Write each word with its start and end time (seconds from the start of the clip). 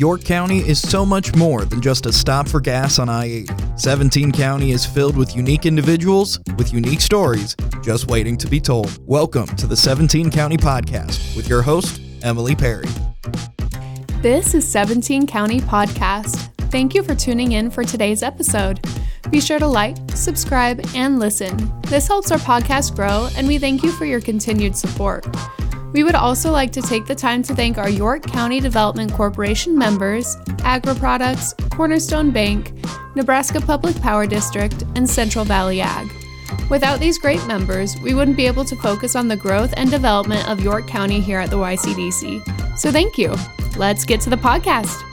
York 0.00 0.24
County 0.24 0.60
is 0.60 0.80
so 0.80 1.04
much 1.04 1.34
more 1.34 1.66
than 1.66 1.82
just 1.82 2.06
a 2.06 2.12
stop 2.12 2.48
for 2.48 2.58
gas 2.58 2.98
on 2.98 3.10
I 3.10 3.26
8. 3.26 3.50
17 3.76 4.32
County 4.32 4.70
is 4.70 4.86
filled 4.86 5.14
with 5.14 5.36
unique 5.36 5.66
individuals 5.66 6.40
with 6.56 6.72
unique 6.72 7.02
stories 7.02 7.54
just 7.82 8.06
waiting 8.06 8.38
to 8.38 8.46
be 8.46 8.62
told. 8.62 8.98
Welcome 9.06 9.44
to 9.56 9.66
the 9.66 9.76
17 9.76 10.30
County 10.30 10.56
Podcast 10.56 11.36
with 11.36 11.50
your 11.50 11.60
host, 11.60 12.00
Emily 12.22 12.54
Perry. 12.54 12.86
This 14.22 14.54
is 14.54 14.66
17 14.66 15.26
County 15.26 15.60
Podcast. 15.60 16.48
Thank 16.70 16.94
you 16.94 17.02
for 17.02 17.14
tuning 17.14 17.52
in 17.52 17.70
for 17.70 17.84
today's 17.84 18.22
episode. 18.22 18.80
Be 19.28 19.38
sure 19.38 19.58
to 19.58 19.66
like, 19.66 19.98
subscribe, 20.14 20.80
and 20.94 21.18
listen. 21.18 21.70
This 21.82 22.08
helps 22.08 22.30
our 22.30 22.38
podcast 22.38 22.96
grow, 22.96 23.28
and 23.36 23.46
we 23.46 23.58
thank 23.58 23.82
you 23.82 23.92
for 23.92 24.06
your 24.06 24.22
continued 24.22 24.74
support. 24.74 25.26
We 25.92 26.04
would 26.04 26.14
also 26.14 26.52
like 26.52 26.70
to 26.72 26.82
take 26.82 27.06
the 27.06 27.14
time 27.14 27.42
to 27.44 27.54
thank 27.54 27.78
our 27.78 27.90
York 27.90 28.22
County 28.22 28.60
Development 28.60 29.12
Corporation 29.12 29.76
members, 29.76 30.36
Agri 30.62 30.94
Products, 30.94 31.52
Cornerstone 31.70 32.30
Bank, 32.30 32.72
Nebraska 33.16 33.60
Public 33.60 34.00
Power 34.00 34.26
District, 34.26 34.84
and 34.94 35.08
Central 35.08 35.44
Valley 35.44 35.80
Ag. 35.80 36.08
Without 36.68 37.00
these 37.00 37.18
great 37.18 37.44
members, 37.46 37.96
we 38.00 38.14
wouldn't 38.14 38.36
be 38.36 38.46
able 38.46 38.64
to 38.64 38.76
focus 38.76 39.16
on 39.16 39.26
the 39.26 39.36
growth 39.36 39.74
and 39.76 39.90
development 39.90 40.48
of 40.48 40.60
York 40.60 40.86
County 40.86 41.20
here 41.20 41.40
at 41.40 41.50
the 41.50 41.56
YCDC. 41.56 42.78
So 42.78 42.92
thank 42.92 43.18
you. 43.18 43.34
Let's 43.76 44.04
get 44.04 44.20
to 44.22 44.30
the 44.30 44.36
podcast. 44.36 45.09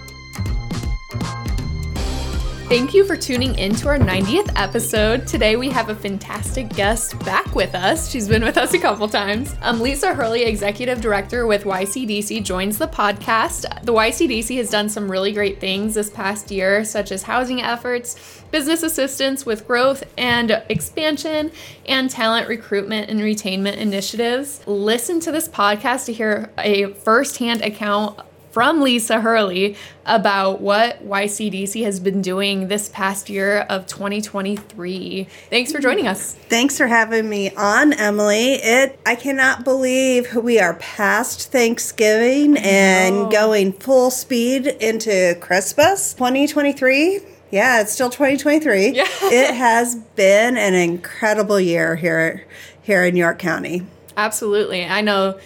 Thank 2.67 2.93
you 2.93 3.05
for 3.05 3.15
tuning 3.15 3.57
in 3.57 3.73
to 3.75 3.87
our 3.87 3.97
90th 3.97 4.51
episode. 4.57 5.25
Today 5.25 5.55
we 5.55 5.69
have 5.69 5.87
a 5.87 5.95
fantastic 5.95 6.67
guest 6.67 7.17
back 7.19 7.55
with 7.55 7.73
us. 7.73 8.11
She's 8.11 8.27
been 8.27 8.43
with 8.43 8.57
us 8.57 8.73
a 8.73 8.77
couple 8.77 9.07
times. 9.07 9.55
Um, 9.61 9.79
Lisa 9.79 10.13
Hurley, 10.13 10.43
Executive 10.43 10.99
Director 10.99 11.47
with 11.47 11.63
YCDC, 11.63 12.43
joins 12.43 12.77
the 12.77 12.89
podcast. 12.89 13.61
The 13.85 13.93
YCDC 13.93 14.57
has 14.57 14.69
done 14.69 14.89
some 14.89 15.09
really 15.09 15.31
great 15.31 15.61
things 15.61 15.93
this 15.93 16.09
past 16.09 16.51
year, 16.51 16.83
such 16.83 17.13
as 17.13 17.23
housing 17.23 17.61
efforts, 17.61 18.43
business 18.51 18.83
assistance 18.83 19.45
with 19.45 19.65
growth 19.65 20.03
and 20.17 20.61
expansion, 20.67 21.53
and 21.87 22.09
talent 22.09 22.49
recruitment 22.49 23.09
and 23.09 23.21
retainment 23.21 23.77
initiatives. 23.77 24.59
Listen 24.67 25.21
to 25.21 25.31
this 25.31 25.47
podcast 25.47 26.07
to 26.07 26.13
hear 26.13 26.51
a 26.57 26.87
firsthand 26.95 27.61
account 27.61 28.19
from 28.57 28.81
Lisa 28.81 29.21
Hurley 29.21 29.77
about 30.03 30.59
what 30.59 31.07
YCDC 31.07 31.83
has 31.83 31.99
been 31.99 32.23
doing 32.23 32.69
this 32.69 32.89
past 32.89 33.29
year 33.29 33.59
of 33.69 33.85
2023. 33.85 35.27
Thanks 35.51 35.71
for 35.71 35.77
joining 35.77 36.07
us. 36.07 36.33
Thanks 36.33 36.75
for 36.75 36.87
having 36.87 37.29
me 37.29 37.51
on, 37.51 37.93
Emily. 37.93 38.53
It 38.53 38.99
I 39.05 39.13
cannot 39.13 39.63
believe 39.63 40.33
we 40.35 40.59
are 40.59 40.73
past 40.73 41.51
Thanksgiving 41.51 42.57
and 42.57 43.31
going 43.31 43.73
full 43.73 44.09
speed 44.09 44.65
into 44.65 45.37
Christmas 45.39 46.15
2023. 46.15 47.19
Yeah, 47.51 47.81
it's 47.81 47.91
still 47.91 48.09
2023. 48.09 48.89
Yeah. 48.89 49.05
it 49.21 49.53
has 49.53 49.93
been 49.93 50.57
an 50.57 50.73
incredible 50.73 51.59
year 51.59 51.95
here 51.95 52.43
here 52.81 53.05
in 53.05 53.15
York 53.15 53.37
County. 53.37 53.85
Absolutely. 54.17 54.83
I 54.83 55.01
know 55.01 55.37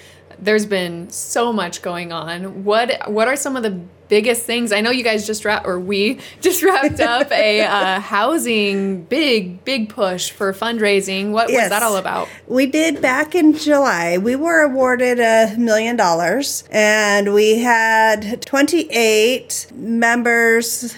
there's 0.42 0.66
been 0.66 1.09
so 1.09 1.53
much 1.53 1.81
going 1.81 2.11
on. 2.11 2.64
What 2.64 3.09
what 3.11 3.28
are 3.28 3.36
some 3.36 3.56
of 3.56 3.64
the 3.64 3.80
biggest 4.09 4.44
things? 4.44 4.72
I 4.73 4.81
know 4.81 4.89
you 4.92 5.03
guys 5.03 5.25
just 5.25 5.45
wrapped, 5.45 5.66
or 5.66 5.80
we 5.80 6.20
just 6.42 6.64
wrapped 6.64 7.00
up 7.00 7.31
a 7.31 7.61
uh, 7.61 8.00
housing 8.16 9.03
big 9.03 9.64
big 9.64 9.89
push 9.89 10.31
for 10.31 10.52
fundraising. 10.53 11.31
What 11.31 11.50
Yes. 11.50 11.64
was 11.64 11.70
that 11.70 11.83
all 11.83 11.95
about? 11.98 12.28
We 12.48 12.66
did 12.66 13.02
back 13.02 13.36
in 13.36 13.53
July. 13.56 14.17
We 14.17 14.36
were 14.36 14.61
awarded 14.61 15.20
a 15.20 15.56
million 15.58 15.95
dollars 15.95 16.64
and 16.72 17.33
we 17.33 17.59
had 17.59 18.42
28 18.42 19.67
members, 19.76 20.95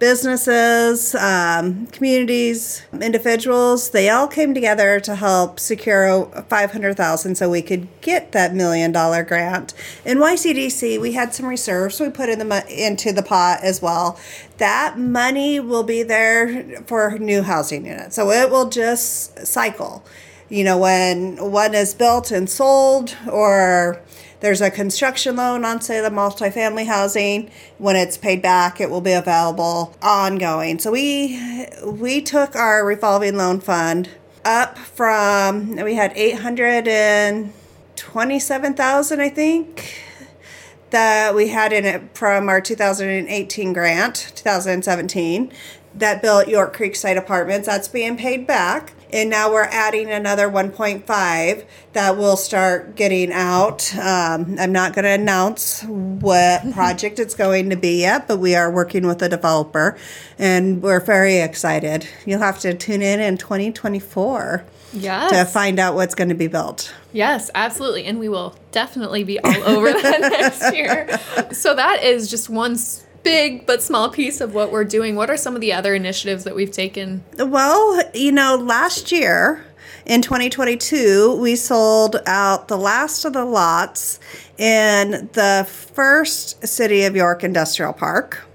businesses, 0.00 1.14
um, 1.14 1.86
communities, 1.88 2.82
individuals. 3.00 3.90
They 3.90 4.08
all 4.08 4.26
came 4.26 4.54
together 4.54 4.98
to 5.00 5.14
help 5.14 5.60
secure 5.60 6.24
500,000 6.48 7.36
so 7.36 7.48
we 7.48 7.62
could 7.62 7.86
get 8.00 8.32
that 8.32 8.54
million 8.54 8.90
dollar 8.90 9.22
grant. 9.22 9.74
In 10.04 10.18
YCDC, 10.18 11.00
we 11.00 11.12
had 11.12 11.32
some 11.32 11.46
reserves 11.46 12.00
we 12.00 12.08
put 12.08 12.28
in 12.28 12.40
the 12.40 12.66
into 12.68 13.12
the 13.12 13.22
pot 13.22 13.60
as 13.62 13.80
well. 13.80 14.18
That 14.58 14.98
money 14.98 15.60
will 15.60 15.84
be 15.84 16.02
there 16.02 16.82
for 16.86 17.18
new 17.18 17.42
housing 17.42 17.86
units. 17.86 18.16
So 18.16 18.30
it 18.30 18.50
will 18.50 18.68
just 18.68 19.46
cycle 19.46 20.04
you 20.50 20.64
know, 20.64 20.76
when 20.78 21.36
one 21.36 21.74
is 21.74 21.94
built 21.94 22.32
and 22.32 22.50
sold, 22.50 23.16
or 23.30 24.02
there's 24.40 24.60
a 24.60 24.70
construction 24.70 25.36
loan 25.36 25.64
on, 25.64 25.80
say, 25.80 26.00
the 26.00 26.10
multifamily 26.10 26.86
housing, 26.86 27.50
when 27.78 27.96
it's 27.96 28.16
paid 28.16 28.42
back, 28.42 28.80
it 28.80 28.90
will 28.90 29.00
be 29.00 29.12
available 29.12 29.94
ongoing. 30.02 30.78
So 30.78 30.90
we 30.90 31.66
we 31.84 32.20
took 32.20 32.56
our 32.56 32.84
revolving 32.84 33.36
loan 33.36 33.60
fund 33.60 34.08
up 34.44 34.78
from 34.78 35.76
we 35.76 35.94
had 35.94 36.12
eight 36.16 36.38
hundred 36.40 36.88
and 36.88 37.52
twenty-seven 37.96 38.74
thousand, 38.74 39.20
I 39.20 39.28
think 39.28 40.04
that 40.90 41.34
we 41.34 41.48
had 41.48 41.72
in 41.72 41.84
it 41.84 42.02
from 42.14 42.48
our 42.48 42.60
2018 42.60 43.72
grant, 43.72 44.32
2017, 44.34 45.52
that 45.94 46.20
built 46.20 46.48
York 46.48 46.76
Creekside 46.76 47.16
Apartments. 47.16 47.66
That's 47.66 47.88
being 47.88 48.16
paid 48.16 48.46
back. 48.46 48.92
And 49.12 49.28
now 49.30 49.52
we're 49.52 49.64
adding 49.64 50.10
another 50.10 50.48
1.5 50.48 51.64
that 51.92 52.16
will 52.16 52.36
start 52.36 52.94
getting 52.96 53.32
out. 53.32 53.92
Um, 53.96 54.56
I'm 54.58 54.72
not 54.72 54.94
going 54.94 55.04
to 55.04 55.10
announce 55.10 55.82
what 55.84 56.70
project 56.72 57.18
it's 57.18 57.34
going 57.34 57.70
to 57.70 57.76
be 57.76 58.00
yet, 58.00 58.28
but 58.28 58.38
we 58.38 58.54
are 58.54 58.70
working 58.70 59.06
with 59.06 59.22
a 59.22 59.28
developer 59.28 59.96
and 60.38 60.82
we're 60.82 61.00
very 61.00 61.38
excited. 61.38 62.06
You'll 62.24 62.40
have 62.40 62.60
to 62.60 62.74
tune 62.74 63.02
in 63.02 63.20
in 63.20 63.36
2024 63.38 64.64
Yes. 64.92 65.30
to 65.30 65.44
find 65.44 65.78
out 65.78 65.94
what's 65.94 66.16
going 66.16 66.30
to 66.30 66.34
be 66.34 66.48
built. 66.48 66.92
Yes, 67.12 67.48
absolutely. 67.54 68.06
And 68.06 68.18
we 68.18 68.28
will 68.28 68.56
definitely 68.72 69.22
be 69.22 69.38
all 69.38 69.62
over 69.64 69.92
that 69.92 70.20
next 70.20 70.74
year. 70.74 71.08
So 71.52 71.74
that 71.76 72.02
is 72.02 72.28
just 72.28 72.50
one 72.50 72.72
s- 72.72 73.04
big 73.22 73.66
but 73.66 73.82
small 73.82 74.10
piece 74.10 74.40
of 74.40 74.54
what 74.54 74.72
we're 74.72 74.84
doing. 74.84 75.16
What 75.16 75.30
are 75.30 75.36
some 75.36 75.54
of 75.54 75.60
the 75.60 75.72
other 75.72 75.94
initiatives 75.94 76.44
that 76.44 76.54
we've 76.54 76.70
taken? 76.70 77.24
Well, 77.38 78.02
you 78.14 78.32
know, 78.32 78.56
last 78.56 79.12
year 79.12 79.64
in 80.06 80.22
2022, 80.22 81.36
we 81.36 81.56
sold 81.56 82.16
out 82.26 82.68
the 82.68 82.76
last 82.76 83.24
of 83.24 83.32
the 83.32 83.44
lots 83.44 84.18
in 84.58 85.28
the 85.32 85.66
first 85.68 86.66
City 86.66 87.04
of 87.04 87.14
York 87.14 87.44
Industrial 87.44 87.92
Park. 87.92 88.46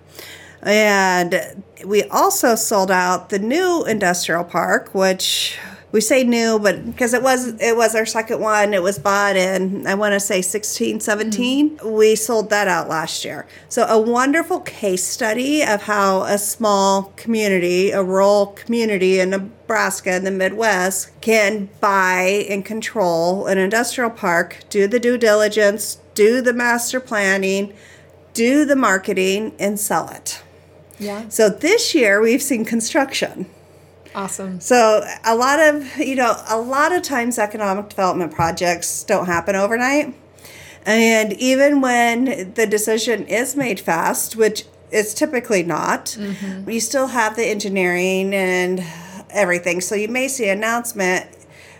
And 0.61 1.63
we 1.85 2.03
also 2.05 2.55
sold 2.55 2.89
out 2.89 3.29
the 3.29 3.39
new 3.39 3.85
industrial 3.85 4.43
park, 4.43 4.93
which 4.95 5.57
we 5.95 6.01
say 6.01 6.25
new, 6.25 6.59
but 6.59 6.85
because 6.85 7.13
it 7.13 7.23
was 7.23 7.53
it 7.61 7.78
was 7.78 7.95
our 7.95 8.06
second 8.06 8.41
one, 8.41 8.73
it 8.73 8.83
was 8.83 9.00
bought 9.00 9.38
in 9.38 9.88
I 9.88 9.95
want 9.95 10.11
to 10.11 10.19
say 10.19 10.41
16, 10.41 11.00
17. 11.00 11.69
Mm-hmm. 11.69 11.89
We 11.89 12.17
sold 12.17 12.50
that 12.50 12.67
out 12.67 12.89
last 12.89 13.23
year. 13.23 13.47
So 13.69 13.85
a 13.85 13.97
wonderful 13.97 14.59
case 14.59 15.05
study 15.05 15.63
of 15.63 15.84
how 15.84 16.23
a 16.23 16.38
small 16.38 17.13
community, 17.16 17.91
a 17.91 18.03
rural 18.03 18.47
community 18.47 19.22
in 19.22 19.29
Nebraska 19.29 20.13
in 20.13 20.25
the 20.25 20.31
Midwest, 20.31 21.11
can 21.22 21.69
buy 21.79 22.45
and 22.50 22.66
control 22.66 23.45
an 23.45 23.57
industrial 23.57 24.09
park, 24.09 24.66
do 24.69 24.88
the 24.88 25.00
due 25.00 25.17
diligence, 25.17 26.00
do 26.13 26.41
the 26.41 26.51
master 26.51 27.00
planning, 27.00 27.73
do 28.34 28.66
the 28.66 28.75
marketing, 28.75 29.55
and 29.59 29.79
sell 29.79 30.09
it. 30.09 30.44
Yeah. 31.00 31.29
So 31.29 31.47
this 31.47 31.95
year 31.95 32.19
we've 32.19 32.44
seen 32.44 32.66
construction. 32.66 33.45
Awesome. 34.15 34.61
So 34.61 35.05
a 35.25 35.35
lot 35.35 35.59
of 35.59 35.97
you 35.97 36.15
know 36.15 36.41
a 36.47 36.57
lot 36.57 36.93
of 36.93 37.01
times 37.03 37.37
economic 37.37 37.89
development 37.89 38.33
projects 38.33 39.03
don't 39.03 39.25
happen 39.25 39.55
overnight, 39.55 40.15
and 40.85 41.33
even 41.33 41.81
when 41.81 42.53
the 42.53 42.66
decision 42.66 43.28
is 43.28 43.57
made 43.57 43.79
fast, 43.79 44.37
which 44.37 44.66
is 44.90 45.13
typically 45.13 45.63
not, 45.63 46.05
mm-hmm. 46.17 46.69
you 46.69 46.79
still 46.79 47.07
have 47.07 47.35
the 47.35 47.45
engineering 47.45 48.34
and 48.34 48.81
everything. 49.31 49.81
So 49.81 49.95
you 49.95 50.07
may 50.07 50.29
see 50.29 50.47
an 50.47 50.59
announcement 50.59 51.28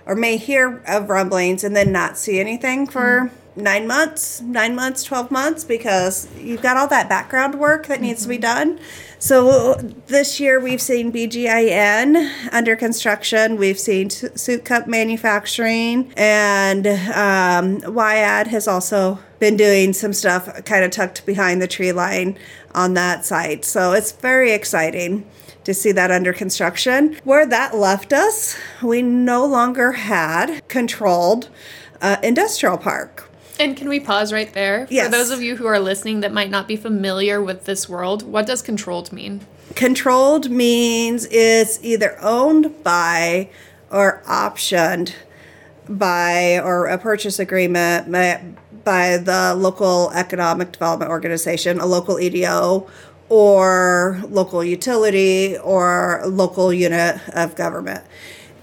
or 0.06 0.13
may 0.13 0.36
hear 0.36 0.83
of 0.88 1.10
rumblings 1.10 1.63
and 1.63 1.74
then 1.74 1.94
not 1.94 2.18
see 2.18 2.42
anything 2.42 2.86
for 2.86 3.30
mm-hmm. 3.30 3.44
Nine 3.56 3.88
months, 3.88 4.42
nine 4.42 4.75
months, 4.75 5.04
12 5.04 5.31
months 5.31 5.63
because 5.63 6.28
you've 6.38 6.62
got 6.62 6.78
all 6.78 6.88
that 6.88 7.07
background 7.07 7.56
work 7.60 7.88
that 7.88 8.02
needs 8.02 8.24
to 8.24 8.30
be 8.30 8.38
done. 8.38 8.80
So 9.18 9.75
this 10.07 10.40
year 10.40 10.60
we've 10.60 10.81
seen 10.81 11.12
BGIN 11.12 12.54
under 12.54 12.75
construction, 12.75 13.57
we've 13.57 13.80
seen 13.80 14.10
Su- 14.10 14.30
Suit 14.36 14.66
Cup 14.66 14.88
Manufacturing, 14.88 16.13
and 16.18 16.86
um, 16.86 17.80
YAD 17.96 18.48
has 18.48 18.68
also 18.68 19.19
been 19.40 19.58
doing 19.58 19.94
some 19.94 20.13
stuff 20.13 20.63
kind 20.66 20.84
of 20.84 20.92
tucked 20.92 21.25
behind 21.25 21.62
the 21.62 21.68
tree 21.68 21.92
line 21.92 22.38
on 22.74 22.94
that 22.94 23.25
site. 23.25 23.66
So 23.66 23.94
it's 23.94 24.12
very 24.12 24.51
exciting 24.51 25.25
to 25.63 25.74
see 25.74 25.92
that 25.94 26.12
under 26.12 26.31
construction. 26.31 27.18
Where 27.24 27.46
that 27.46 27.75
left 27.75 28.13
us, 28.13 28.56
we 28.84 29.01
no 29.01 29.46
longer 29.46 29.94
had 29.94 30.68
controlled 30.68 31.50
uh, 32.01 32.18
industrial 32.22 32.78
park. 32.78 33.25
And 33.60 33.78
can 33.78 33.88
we 33.88 34.00
pause 34.00 34.34
right 34.34 34.52
there? 34.54 34.88
Yes. 34.90 35.06
For 35.06 35.12
those 35.12 35.31
of 35.31 35.42
you 35.42 35.56
who 35.56 35.66
are 35.66 35.80
listening 35.80 36.19
that 36.22 36.34
might 36.34 36.50
not 36.50 36.68
be 36.68 36.75
familiar 36.75 37.42
with 37.42 37.66
this 37.66 37.88
world, 37.88 38.24
what 38.24 38.46
does 38.46 38.62
controlled 38.62 39.12
mean? 39.12 39.46
Controlled 39.75 40.50
means 40.50 41.25
it's 41.31 41.80
either 41.84 42.18
owned 42.22 42.84
by 42.84 43.50
or 43.90 44.22
optioned 44.28 45.13
by 45.88 46.60
or 46.60 46.88
a 46.88 46.98
purchase 46.98 47.40
agreement 47.40 48.12
by, 48.12 48.44
by 48.84 49.18
the 49.18 49.54
local 49.56 50.12
economic 50.12 50.72
development 50.72 51.12
organization, 51.12 51.80
a 51.80 51.86
local 51.86 52.19
EDO, 52.19 52.88
or 53.30 54.22
local 54.30 54.63
utility 54.63 55.58
or 55.58 56.22
local 56.25 56.72
unit 56.72 57.19
of 57.30 57.56
government. 57.56 58.04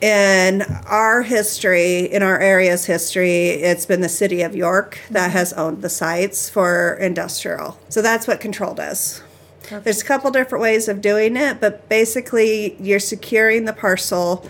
In 0.02 0.62
our 0.86 1.22
history, 1.22 2.00
in 2.00 2.24
our 2.24 2.40
area's 2.40 2.84
history, 2.86 3.46
it's 3.50 3.86
been 3.86 4.00
the 4.00 4.08
city 4.08 4.42
of 4.42 4.56
York 4.56 4.98
that 5.10 5.30
has 5.30 5.52
owned 5.52 5.80
the 5.80 5.88
sites 5.88 6.50
for 6.50 6.94
industrial. 7.00 7.78
So 7.88 8.02
that's 8.02 8.26
what 8.26 8.40
controlled 8.40 8.80
is. 8.80 9.22
There's 9.70 10.02
a 10.02 10.04
couple 10.04 10.32
different 10.32 10.60
ways 10.60 10.88
of 10.88 11.00
doing 11.00 11.36
it, 11.36 11.60
but 11.60 11.88
basically 11.88 12.76
you're 12.82 12.98
securing 12.98 13.64
the 13.64 13.72
parcel 13.72 14.44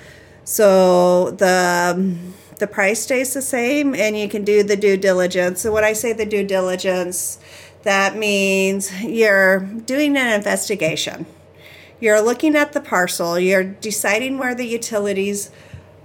so 0.44 1.30
the 1.32 2.16
the 2.58 2.66
price 2.66 3.02
stays 3.02 3.34
the 3.34 3.42
same 3.42 3.94
and 3.94 4.16
you 4.16 4.28
can 4.28 4.44
do 4.44 4.62
the 4.62 4.76
due 4.76 4.96
diligence. 4.96 5.60
So 5.60 5.72
when 5.72 5.84
I 5.84 5.92
say 5.92 6.12
the 6.12 6.26
due 6.26 6.44
diligence, 6.46 7.38
that 7.82 8.16
means 8.16 9.02
you're 9.02 9.60
doing 9.60 10.16
an 10.16 10.32
investigation. 10.32 11.26
You're 12.02 12.20
looking 12.20 12.56
at 12.56 12.72
the 12.72 12.80
parcel, 12.80 13.38
you're 13.38 13.62
deciding 13.62 14.36
where 14.36 14.56
the 14.56 14.66
utilities 14.66 15.52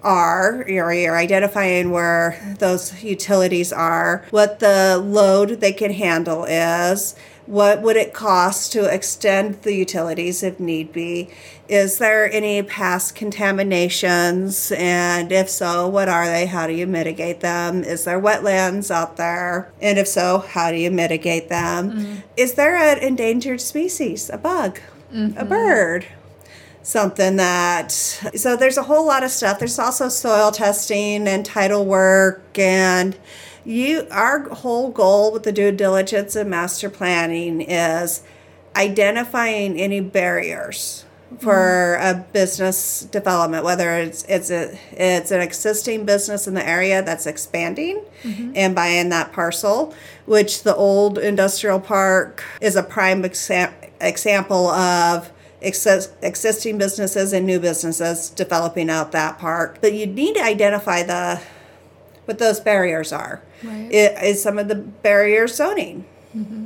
are, 0.04 0.64
you're, 0.68 0.94
you're 0.94 1.18
identifying 1.18 1.90
where 1.90 2.56
those 2.60 3.04
utilities 3.04 3.74
are, 3.74 4.24
what 4.30 4.60
the 4.60 5.04
load 5.04 5.60
they 5.60 5.74
can 5.74 5.92
handle 5.92 6.46
is, 6.46 7.16
what 7.48 7.82
would 7.82 7.96
it 7.96 8.14
cost 8.14 8.72
to 8.74 8.86
extend 8.86 9.64
the 9.64 9.74
utilities 9.74 10.44
if 10.44 10.60
need 10.60 10.94
be? 10.94 11.32
Is 11.68 11.98
there 11.98 12.32
any 12.32 12.62
past 12.62 13.16
contaminations? 13.16 14.72
And 14.78 15.32
if 15.32 15.50
so, 15.50 15.88
what 15.88 16.10
are 16.10 16.28
they? 16.28 16.46
How 16.46 16.68
do 16.68 16.74
you 16.74 16.86
mitigate 16.86 17.40
them? 17.40 17.84
Is 17.84 18.04
there 18.04 18.22
wetlands 18.22 18.92
out 18.92 19.18
there? 19.18 19.72
And 19.82 19.98
if 19.98 20.08
so, 20.08 20.46
how 20.48 20.70
do 20.70 20.78
you 20.78 20.92
mitigate 20.92 21.50
them? 21.50 21.90
Mm-hmm. 21.90 22.16
Is 22.36 22.54
there 22.54 22.76
an 22.76 23.00
endangered 23.00 23.62
species, 23.62 24.30
a 24.30 24.38
bug, 24.38 24.80
a 25.12 25.46
bird? 25.46 26.06
something 26.88 27.36
that 27.36 27.92
so 27.92 28.56
there's 28.56 28.78
a 28.78 28.84
whole 28.84 29.06
lot 29.06 29.22
of 29.22 29.30
stuff. 29.30 29.60
There's 29.60 29.78
also 29.78 30.08
soil 30.08 30.52
testing 30.52 31.28
and 31.28 31.46
title 31.46 31.86
work 31.86 32.58
and 32.58 33.18
you 33.66 34.08
our 34.10 34.48
whole 34.50 34.90
goal 34.90 35.34
with 35.34 35.44
the 35.44 35.52
due 35.52 35.74
diligence 35.74 36.36
and 36.36 36.50
master 36.50 36.90
planning 36.90 37.60
is 37.60 38.24
identifying 38.78 39.78
any 39.78 40.00
barriers 40.00 41.04
for 41.40 41.98
mm-hmm. 42.00 42.22
a 42.22 42.24
business 42.32 43.02
development 43.12 43.66
whether 43.66 43.98
it's 43.98 44.24
it's 44.24 44.50
a 44.50 44.80
it's 44.94 45.30
an 45.32 45.42
existing 45.42 46.06
business 46.06 46.48
in 46.48 46.54
the 46.54 46.66
area 46.66 47.04
that's 47.04 47.26
expanding 47.26 48.02
mm-hmm. 48.24 48.54
and 48.56 48.74
buying 48.74 49.10
that 49.10 49.34
parcel 49.34 49.94
which 50.26 50.64
the 50.64 50.74
old 50.74 51.18
industrial 51.18 51.82
park 51.82 52.46
is 52.62 52.78
a 52.78 52.84
prime 52.84 53.24
exa- 53.24 53.74
example 54.00 54.68
of 54.68 55.32
exis- 55.62 56.12
existing 56.22 56.78
businesses 56.78 57.34
and 57.34 57.46
new 57.46 57.60
businesses 57.60 58.30
developing 58.30 58.90
out 58.90 59.12
that 59.12 59.40
park. 59.40 59.80
But 59.82 59.94
you 59.94 60.06
need 60.06 60.36
to 60.36 60.44
identify 60.44 61.04
the 61.04 61.42
what 62.26 62.40
those 62.40 62.60
barriers 62.60 63.14
are. 63.14 63.42
Right. 63.64 63.92
it 63.92 64.24
is 64.24 64.44
some 64.44 64.60
of 64.60 64.68
the 64.68 64.76
barriers 64.76 65.56
zoning. 65.56 66.06
Mm-hmm. 66.36 66.66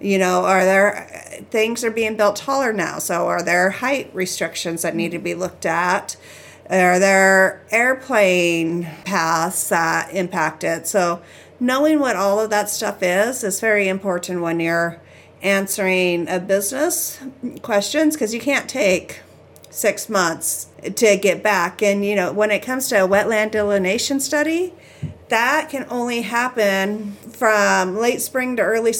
You 0.00 0.18
know 0.18 0.44
are 0.44 0.64
there 0.64 1.44
things 1.50 1.84
are 1.84 1.90
being 1.90 2.16
built 2.16 2.36
taller 2.36 2.72
now 2.72 2.98
so 2.98 3.26
are 3.26 3.42
there 3.42 3.70
height 3.70 4.10
restrictions 4.14 4.82
that 4.82 4.94
need 4.94 5.10
to 5.12 5.18
be 5.18 5.34
looked 5.34 5.66
at? 5.66 6.16
Are 6.70 6.98
there 6.98 7.64
airplane 7.70 8.84
paths 9.04 9.68
that 9.70 10.12
impact 10.12 10.64
it? 10.64 10.86
So 10.86 11.22
knowing 11.58 11.98
what 11.98 12.16
all 12.16 12.40
of 12.40 12.50
that 12.50 12.70
stuff 12.70 13.02
is 13.02 13.42
is 13.42 13.60
very 13.60 13.88
important 13.88 14.42
when 14.42 14.60
you're 14.60 15.00
answering 15.42 16.28
a 16.28 16.40
business 16.40 17.20
questions 17.62 18.14
because 18.14 18.34
you 18.34 18.40
can't 18.40 18.68
take 18.68 19.20
six 19.70 20.08
months 20.08 20.66
to 20.96 21.16
get 21.16 21.42
back 21.42 21.82
and 21.82 22.04
you 22.04 22.16
know 22.16 22.32
when 22.32 22.50
it 22.50 22.60
comes 22.60 22.88
to 22.88 23.04
a 23.04 23.06
wetland 23.06 23.50
delineation 23.50 24.18
study 24.18 24.72
that 25.28 25.68
can 25.68 25.86
only 25.90 26.22
happen 26.22 27.12
from 27.12 27.96
late 27.96 28.20
spring 28.20 28.56
to 28.56 28.62
early 28.62 28.94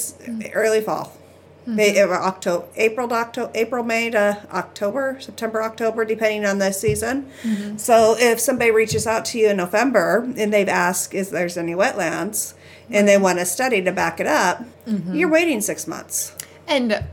early 0.55 0.81
fall. 0.81 1.17
Mm-hmm. 1.63 1.77
May, 1.77 2.01
uh, 2.01 2.09
October, 2.09 2.67
April 2.77 3.09
to 3.09 3.15
October, 3.15 3.53
April, 3.55 3.85
May 3.85 4.11
to 4.11 4.47
October, 4.53 5.19
September, 5.21 5.63
October, 5.63 6.05
depending 6.05 6.47
on 6.47 6.59
the 6.59 6.73
season. 6.73 7.31
Mm-hmm. 7.43 7.77
So 7.77 8.17
if 8.19 8.41
somebody 8.41 8.71
reaches 8.71 9.07
out 9.07 9.25
to 9.27 9.39
you 9.39 9.51
in 9.51 9.59
November 9.59 10.33
and 10.37 10.53
they've 10.53 10.69
asked 10.69 11.15
if 11.15 11.31
there's 11.31 11.59
any 11.59 11.75
wetlands 11.75 12.55
and 12.91 13.09
they 13.09 13.19
want 13.19 13.39
a 13.39 13.45
study 13.45 13.83
to 13.83 13.93
back 13.93 14.21
it 14.21 14.27
up, 14.27 14.65
mm-hmm. 14.87 15.15
you're 15.15 15.29
waiting 15.29 15.61
six 15.61 15.87
months. 15.87 16.35
And 16.67 17.05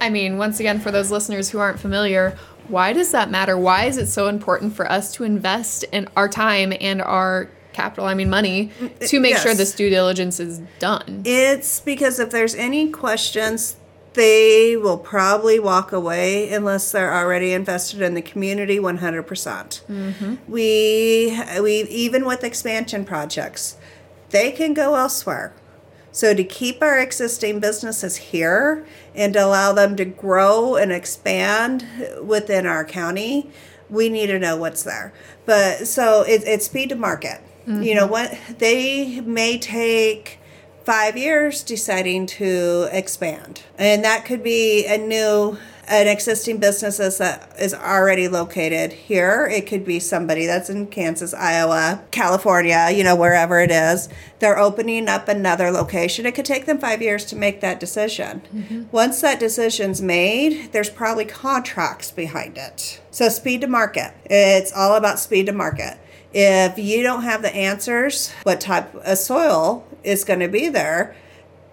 I 0.00 0.10
mean, 0.10 0.38
once 0.38 0.60
again, 0.60 0.80
for 0.80 0.90
those 0.90 1.10
listeners 1.10 1.50
who 1.50 1.58
aren't 1.58 1.80
familiar, 1.80 2.36
why 2.68 2.92
does 2.92 3.12
that 3.12 3.30
matter? 3.30 3.56
Why 3.56 3.84
is 3.84 3.96
it 3.96 4.06
so 4.06 4.28
important 4.28 4.74
for 4.74 4.90
us 4.90 5.12
to 5.14 5.24
invest 5.24 5.84
in 5.84 6.08
our 6.16 6.28
time 6.28 6.72
and 6.80 7.00
our 7.02 7.50
capital, 7.72 8.06
I 8.06 8.14
mean, 8.14 8.28
money, 8.28 8.70
mm, 8.78 9.08
to 9.08 9.20
make 9.20 9.36
sure 9.36 9.54
this 9.54 9.74
due 9.74 9.90
diligence 9.90 10.40
is 10.40 10.60
done? 10.78 11.22
It's 11.24 11.80
because 11.80 12.18
if 12.18 12.30
there's 12.30 12.54
any 12.54 12.90
questions, 12.90 13.76
they 14.14 14.76
will 14.76 14.98
probably 14.98 15.58
walk 15.60 15.92
away 15.92 16.52
unless 16.52 16.90
they're 16.90 17.14
already 17.14 17.52
invested 17.52 18.02
in 18.02 18.14
the 18.14 18.22
community 18.22 18.78
100%. 18.78 19.26
percent 19.26 19.82
mm-hmm. 19.88 20.34
We 20.48 21.40
we 21.60 21.82
even 21.82 22.24
with 22.24 22.42
expansion 22.42 23.04
projects, 23.04 23.76
they 24.30 24.52
can 24.52 24.74
go 24.74 24.94
elsewhere. 24.94 25.52
So 26.10 26.34
to 26.34 26.42
keep 26.42 26.82
our 26.82 26.98
existing 26.98 27.60
businesses 27.60 28.16
here 28.16 28.86
and 29.14 29.34
to 29.34 29.44
allow 29.44 29.72
them 29.72 29.94
to 29.96 30.04
grow 30.04 30.76
and 30.76 30.90
expand 30.90 31.86
within 32.22 32.66
our 32.66 32.84
county, 32.84 33.50
we 33.88 34.08
need 34.08 34.26
to 34.26 34.38
know 34.38 34.56
what's 34.56 34.82
there. 34.82 35.12
But 35.46 35.86
so 35.86 36.22
it, 36.22 36.42
it's 36.46 36.66
speed 36.66 36.88
to 36.90 36.96
market. 36.96 37.40
You 37.68 37.94
know 37.94 38.08
mm-hmm. 38.08 38.12
what 38.12 38.58
they 38.58 39.20
may 39.20 39.58
take 39.58 40.38
five 40.84 41.18
years 41.18 41.62
deciding 41.62 42.24
to 42.26 42.88
expand, 42.90 43.62
and 43.76 44.02
that 44.04 44.24
could 44.24 44.42
be 44.42 44.86
a 44.86 44.96
new 44.96 45.58
an 45.88 46.06
existing 46.06 46.58
business 46.58 47.00
is- 47.00 47.18
that 47.18 47.50
is 47.58 47.74
already 47.74 48.28
located 48.28 48.92
here. 48.92 49.48
It 49.50 49.66
could 49.66 49.84
be 49.84 49.98
somebody 49.98 50.46
that's 50.46 50.68
in 50.70 50.86
Kansas, 50.86 51.34
Iowa, 51.34 52.02
California, 52.10 52.90
you 52.92 53.02
know, 53.02 53.16
wherever 53.16 53.60
it 53.60 53.70
is. 53.70 54.08
They're 54.38 54.58
opening 54.58 55.08
up 55.08 55.28
another 55.28 55.70
location. 55.70 56.26
It 56.26 56.34
could 56.34 56.44
take 56.44 56.66
them 56.66 56.78
five 56.78 57.02
years 57.02 57.24
to 57.26 57.36
make 57.36 57.60
that 57.60 57.80
decision. 57.80 58.42
Mm-hmm. 58.54 58.82
Once 58.92 59.20
that 59.20 59.40
decision's 59.40 60.00
made, 60.00 60.72
there's 60.72 60.90
probably 60.90 61.24
contracts 61.24 62.10
behind 62.10 62.56
it. 62.58 63.00
So, 63.10 63.28
speed 63.28 63.62
to 63.62 63.66
market. 63.66 64.12
It's 64.26 64.72
all 64.72 64.94
about 64.94 65.18
speed 65.18 65.46
to 65.46 65.52
market. 65.52 65.98
If 66.32 66.78
you 66.78 67.02
don't 67.02 67.22
have 67.22 67.42
the 67.42 67.54
answers, 67.54 68.30
what 68.42 68.60
type 68.60 68.94
of 68.94 69.18
soil 69.18 69.86
is 70.04 70.24
going 70.24 70.40
to 70.40 70.48
be 70.48 70.68
there, 70.68 71.16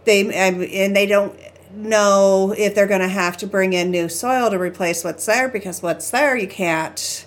they 0.05 0.33
and 0.33 0.95
they 0.95 1.05
don't 1.05 1.37
know 1.75 2.53
if 2.57 2.73
they're 2.73 2.87
going 2.87 3.01
to 3.01 3.07
have 3.07 3.37
to 3.37 3.47
bring 3.47 3.73
in 3.73 3.91
new 3.91 4.09
soil 4.09 4.49
to 4.49 4.57
replace 4.57 5.03
what's 5.03 5.25
there 5.25 5.49
because 5.49 5.81
what's 5.81 6.09
there 6.11 6.35
you 6.35 6.47
can't 6.47 7.25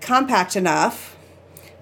compact 0.00 0.56
enough 0.56 1.16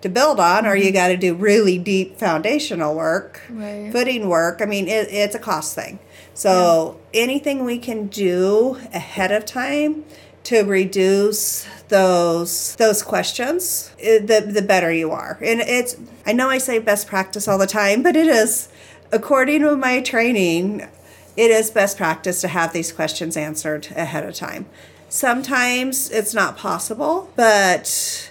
to 0.03 0.09
build 0.09 0.41
on 0.41 0.67
or 0.67 0.75
you 0.75 0.87
mm-hmm. 0.87 0.95
got 0.95 1.09
to 1.09 1.17
do 1.17 1.35
really 1.35 1.79
deep 1.79 2.19
foundational 2.19 2.95
work 2.95 3.41
Right. 3.49 3.91
footing 3.93 4.29
work. 4.29 4.61
I 4.61 4.67
mean 4.67 4.89
it, 4.89 5.09
it's 5.11 5.35
a 5.35 5.39
cost 5.39 5.75
thing. 5.75 5.99
So 6.35 6.99
anything 7.13 7.65
we 7.65 7.79
can 7.79 8.07
do 8.09 8.79
ahead 8.93 9.33
of 9.33 9.45
time 9.45 10.05
to 10.45 10.63
reduce 10.63 11.67
those 11.89 12.75
those 12.77 13.03
questions 13.03 13.93
the 13.99 14.45
the 14.49 14.63
better 14.63 14.93
you 14.93 15.11
are. 15.11 15.39
And 15.41 15.61
it's 15.61 15.97
i 16.27 16.33
know 16.33 16.49
i 16.51 16.59
say 16.59 16.79
best 16.79 17.07
practice 17.07 17.47
all 17.47 17.59
the 17.59 17.67
time 17.67 18.03
but 18.03 18.17
it 18.17 18.27
is 18.27 18.69
according 19.13 19.61
to 19.63 19.77
my 19.77 20.01
training 20.01 20.89
it 21.37 21.51
is 21.51 21.71
best 21.71 21.97
practice 21.97 22.41
to 22.41 22.49
have 22.49 22.73
these 22.73 22.93
questions 22.93 23.37
answered 23.37 23.89
ahead 23.97 24.25
of 24.25 24.35
time. 24.35 24.67
Sometimes 25.09 26.11
it's 26.11 26.35
not 26.35 26.57
possible 26.57 27.31
but 27.37 28.31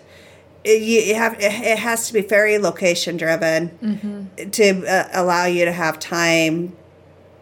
it, 0.64 0.82
you 0.82 1.16
have 1.16 1.36
it 1.40 1.80
has 1.80 2.08
to 2.08 2.14
be 2.14 2.22
very 2.22 2.58
location 2.58 3.18
driven 3.18 4.30
to 4.52 4.86
uh, 4.88 5.10
allow 5.14 5.46
you 5.46 5.66
to 5.66 5.72
have 5.72 6.00
time 6.00 6.76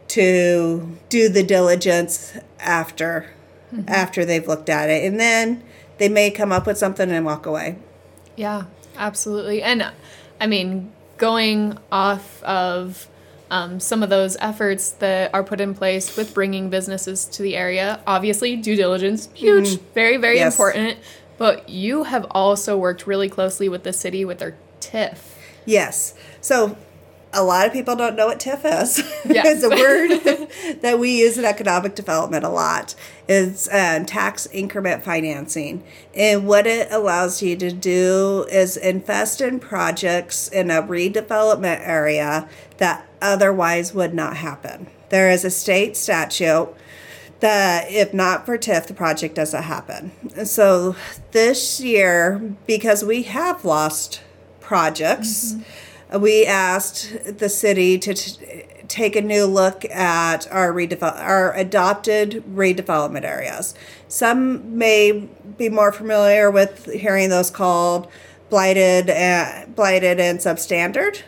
to 0.10 0.98
do 1.10 1.30
the 1.30 1.44
diligence 1.44 2.34
after 2.60 3.32
after 3.88 4.26
they've 4.26 4.48
looked 4.48 4.70
at 4.70 4.90
it. 4.90 5.06
And 5.06 5.20
then 5.20 5.64
they 5.98 6.10
may 6.10 6.32
come 6.32 6.52
up 6.52 6.66
with 6.66 6.78
something 6.78 7.10
and 7.12 7.26
walk 7.26 7.46
away. 7.46 7.78
Yeah, 8.36 8.64
absolutely. 8.98 9.62
And 9.62 9.92
I 10.40 10.48
mean, 10.48 10.92
going 11.18 11.78
off 11.92 12.42
of 12.44 13.08
um, 13.52 13.80
some 13.80 14.04
of 14.04 14.10
those 14.10 14.38
efforts 14.40 14.92
that 14.92 15.34
are 15.34 15.44
put 15.44 15.60
in 15.60 15.74
place 15.74 16.16
with 16.16 16.34
bringing 16.34 16.70
businesses 16.70 17.26
to 17.26 17.42
the 17.42 17.56
area. 17.56 18.00
Obviously, 18.06 18.56
due 18.56 18.76
diligence, 18.76 19.30
huge, 19.34 19.80
very, 19.94 20.18
very 20.18 20.38
Yes. 20.38 20.54
important. 20.54 20.98
But 21.38 21.70
you 21.70 22.04
have 22.04 22.26
also 22.32 22.78
worked 22.78 23.08
really 23.08 23.30
closely 23.30 23.70
with 23.70 23.84
the 23.84 23.94
city 23.94 24.26
with 24.26 24.40
their 24.40 24.56
TIF. 24.82 25.20
Yes. 25.66 26.14
So 26.42 26.76
a 27.32 27.44
lot 27.44 27.68
of 27.68 27.74
people 27.74 27.96
don't 27.96 28.16
know 28.16 28.28
what 28.28 28.40
TIF 28.40 28.66
is. 28.66 29.00
Yes. 29.26 29.46
it's 29.64 29.64
a 29.64 29.70
word 29.70 30.80
that 30.82 31.00
we 31.00 31.20
use 31.20 31.38
in 31.38 31.46
economic 31.46 31.96
development 31.96 32.44
a 32.44 32.50
lot. 32.50 32.96
It's 33.28 33.72
um, 33.74 34.06
tax 34.06 34.48
increment 34.48 35.04
financing. 35.04 35.84
And 36.16 36.48
what 36.48 36.66
it 36.66 36.92
allows 36.92 37.44
you 37.44 37.56
to 37.58 37.72
do 37.72 38.48
is 38.50 38.78
invest 38.78 39.42
in 39.42 39.60
projects 39.60 40.48
in 40.48 40.72
a 40.72 40.82
redevelopment 40.82 41.88
area 41.88 42.50
that 42.78 43.08
otherwise 43.22 43.94
would 43.94 44.14
not 44.14 44.38
happen. 44.38 44.88
There 45.10 45.30
is 45.30 45.46
a 45.46 45.52
state 45.52 45.96
statute 45.98 46.74
that 47.40 47.90
if 47.92 48.14
not 48.14 48.46
for 48.46 48.58
TIF, 48.58 48.88
the 48.88 48.94
project 48.94 49.36
doesn't 49.36 49.64
happen. 49.64 50.12
And 50.36 50.48
So 50.48 50.96
this 51.32 51.80
year, 51.80 52.56
because 52.66 53.04
we 53.04 53.24
have 53.24 53.64
lost 53.64 54.22
projects, 54.60 55.56
we 56.18 56.46
asked 56.46 57.38
the 57.38 57.50
city 57.50 57.98
to 58.00 58.14
t- 58.14 58.64
take 58.88 59.16
a 59.16 59.22
new 59.22 59.46
look 59.46 59.86
at 59.86 60.52
our 60.52 60.74
redevelop 60.74 61.16
our 61.18 61.56
adopted 61.56 62.44
redevelopment 62.52 63.24
areas. 63.24 63.76
Some 64.08 64.78
may 64.78 65.30
be 65.58 65.70
more 65.70 65.92
familiar 65.92 66.50
with 66.50 66.92
hearing 66.92 67.30
those 67.30 67.52
called 67.52 68.08
blighted 68.50 69.10
and 69.10 69.76
blighted 69.76 70.20
and 70.20 70.40
substandard. 70.40 71.22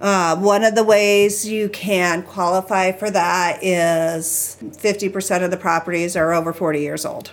Uh, 0.00 0.36
one 0.36 0.64
of 0.64 0.74
the 0.74 0.82
ways 0.82 1.46
you 1.46 1.68
can 1.68 2.22
qualify 2.22 2.90
for 2.90 3.10
that 3.10 3.62
is 3.62 4.56
50% 4.62 5.44
of 5.44 5.50
the 5.50 5.56
properties 5.56 6.16
are 6.16 6.32
over 6.32 6.52
40 6.52 6.80
years 6.80 7.04
old. 7.04 7.30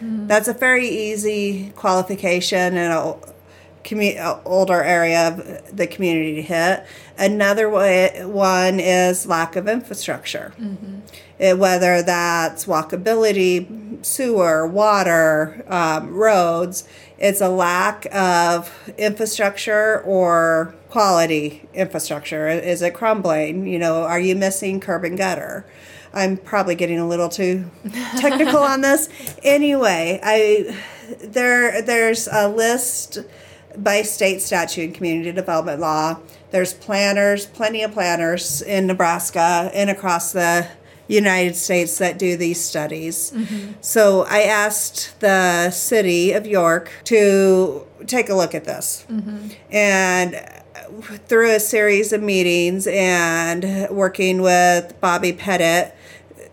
That's 0.00 0.48
a 0.48 0.52
very 0.52 0.88
easy 0.88 1.72
qualification 1.74 2.76
in 2.76 2.90
a 2.90 3.16
commu- 3.86 4.40
older 4.44 4.82
area 4.82 5.28
of 5.28 5.76
the 5.76 5.86
community 5.86 6.34
to 6.34 6.42
hit. 6.42 6.84
Another 7.16 7.70
way, 7.70 8.22
one 8.24 8.78
is 8.78 9.26
lack 9.26 9.56
of 9.56 9.68
infrastructure. 9.68 10.52
Uh, 11.38 11.54
whether 11.56 12.02
that's 12.02 12.64
walkability, 12.66 14.04
sewer, 14.04 14.66
water, 14.66 15.64
um, 15.68 16.14
roads, 16.14 16.88
it's 17.18 17.40
a 17.40 17.48
lack 17.48 18.06
of 18.14 18.72
infrastructure 18.98 20.00
or 20.02 20.74
quality 20.90 21.66
infrastructure. 21.72 22.48
Is 22.48 22.82
it 22.82 22.92
crumbling? 22.94 23.66
You 23.66 23.78
know, 23.78 24.02
are 24.02 24.20
you 24.20 24.34
missing 24.34 24.80
curb 24.80 25.04
and 25.04 25.16
gutter? 25.16 25.64
I'm 26.12 26.38
probably 26.38 26.74
getting 26.74 26.98
a 26.98 27.06
little 27.06 27.28
too 27.28 27.70
technical 28.18 28.60
on 28.60 28.80
this. 28.80 29.08
Anyway, 29.42 30.18
I 30.22 30.74
there 31.20 31.82
there's 31.82 32.28
a 32.28 32.48
list 32.48 33.18
by 33.78 34.02
state 34.02 34.42
statute 34.42 34.84
and 34.84 34.94
community 34.94 35.32
development 35.32 35.80
law. 35.80 36.18
There's 36.50 36.72
planners, 36.72 37.46
plenty 37.46 37.82
of 37.82 37.92
planners 37.92 38.62
in 38.62 38.86
Nebraska 38.86 39.70
and 39.74 39.90
across 39.90 40.32
the 40.32 40.68
United 41.08 41.54
States 41.54 41.98
that 41.98 42.18
do 42.18 42.36
these 42.36 42.60
studies. 42.62 43.30
Mm-hmm. 43.30 43.72
So 43.80 44.26
I 44.28 44.42
asked 44.42 45.20
the 45.20 45.70
city 45.70 46.32
of 46.32 46.46
York 46.46 46.90
to 47.04 47.86
take 48.06 48.28
a 48.28 48.34
look 48.34 48.54
at 48.54 48.64
this. 48.64 49.06
Mm-hmm. 49.08 49.48
And 49.70 50.52
through 51.26 51.54
a 51.54 51.60
series 51.60 52.12
of 52.12 52.22
meetings 52.22 52.86
and 52.86 53.88
working 53.90 54.40
with 54.42 55.00
Bobby 55.00 55.32
Pettit, 55.32 55.94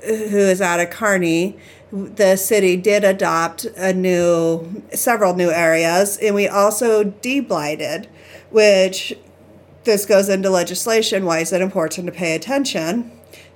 who 0.06 0.38
is 0.38 0.62
out 0.62 0.80
of 0.80 0.90
Kearney, 0.90 1.58
the 1.94 2.36
city 2.36 2.76
did 2.76 3.04
adopt 3.04 3.66
a 3.78 3.94
new 3.94 4.84
several 4.94 5.36
new 5.36 5.52
areas 5.52 6.18
and 6.18 6.34
we 6.34 6.48
also 6.48 7.04
deblighted 7.04 8.08
which 8.50 9.16
this 9.84 10.06
goes 10.06 10.30
into 10.30 10.50
legislation. 10.50 11.26
Why 11.26 11.40
is 11.40 11.52
it 11.52 11.62
important 11.62 12.08
to 12.08 12.14
pay 12.14 12.36
attention 12.36 13.12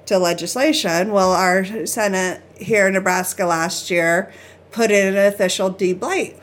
to 0.05 0.19
legislation? 0.19 1.11
Well 1.11 1.31
our 1.31 1.87
senate 1.87 2.43
here 2.57 2.85
in 2.87 2.93
nebraska 2.93 3.45
last 3.45 3.89
year 3.89 4.31
put 4.71 4.91
in 4.91 5.15
an 5.15 5.25
official 5.25 5.73
deblight 5.73 6.35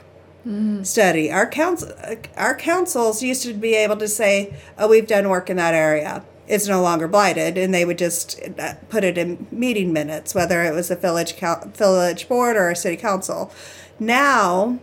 mm-hmm. 0.44 0.82
study. 0.82 1.30
Our 1.30 1.48
council 1.48 1.92
our 2.36 2.56
councils 2.56 3.22
used 3.22 3.44
to 3.44 3.54
be 3.54 3.74
able 3.76 3.98
to 3.98 4.08
say 4.08 4.56
oh 4.78 4.88
we've 4.88 5.06
done 5.06 5.28
work 5.28 5.48
in 5.48 5.58
that 5.58 5.74
area 5.74 6.24
it's 6.46 6.68
no 6.68 6.82
longer 6.82 7.08
blighted 7.08 7.56
and 7.56 7.72
they 7.72 7.84
would 7.84 7.98
just 7.98 8.40
uh, 8.58 8.74
put 8.88 9.04
it 9.04 9.16
in 9.16 9.46
meeting 9.50 9.92
minutes 9.92 10.34
whether 10.34 10.62
it 10.62 10.74
was 10.74 10.90
a 10.90 10.96
village 10.96 11.34
village 11.74 12.28
board 12.28 12.56
or 12.56 12.70
a 12.70 12.76
city 12.76 12.96
council. 12.96 13.52
Now 13.98 14.78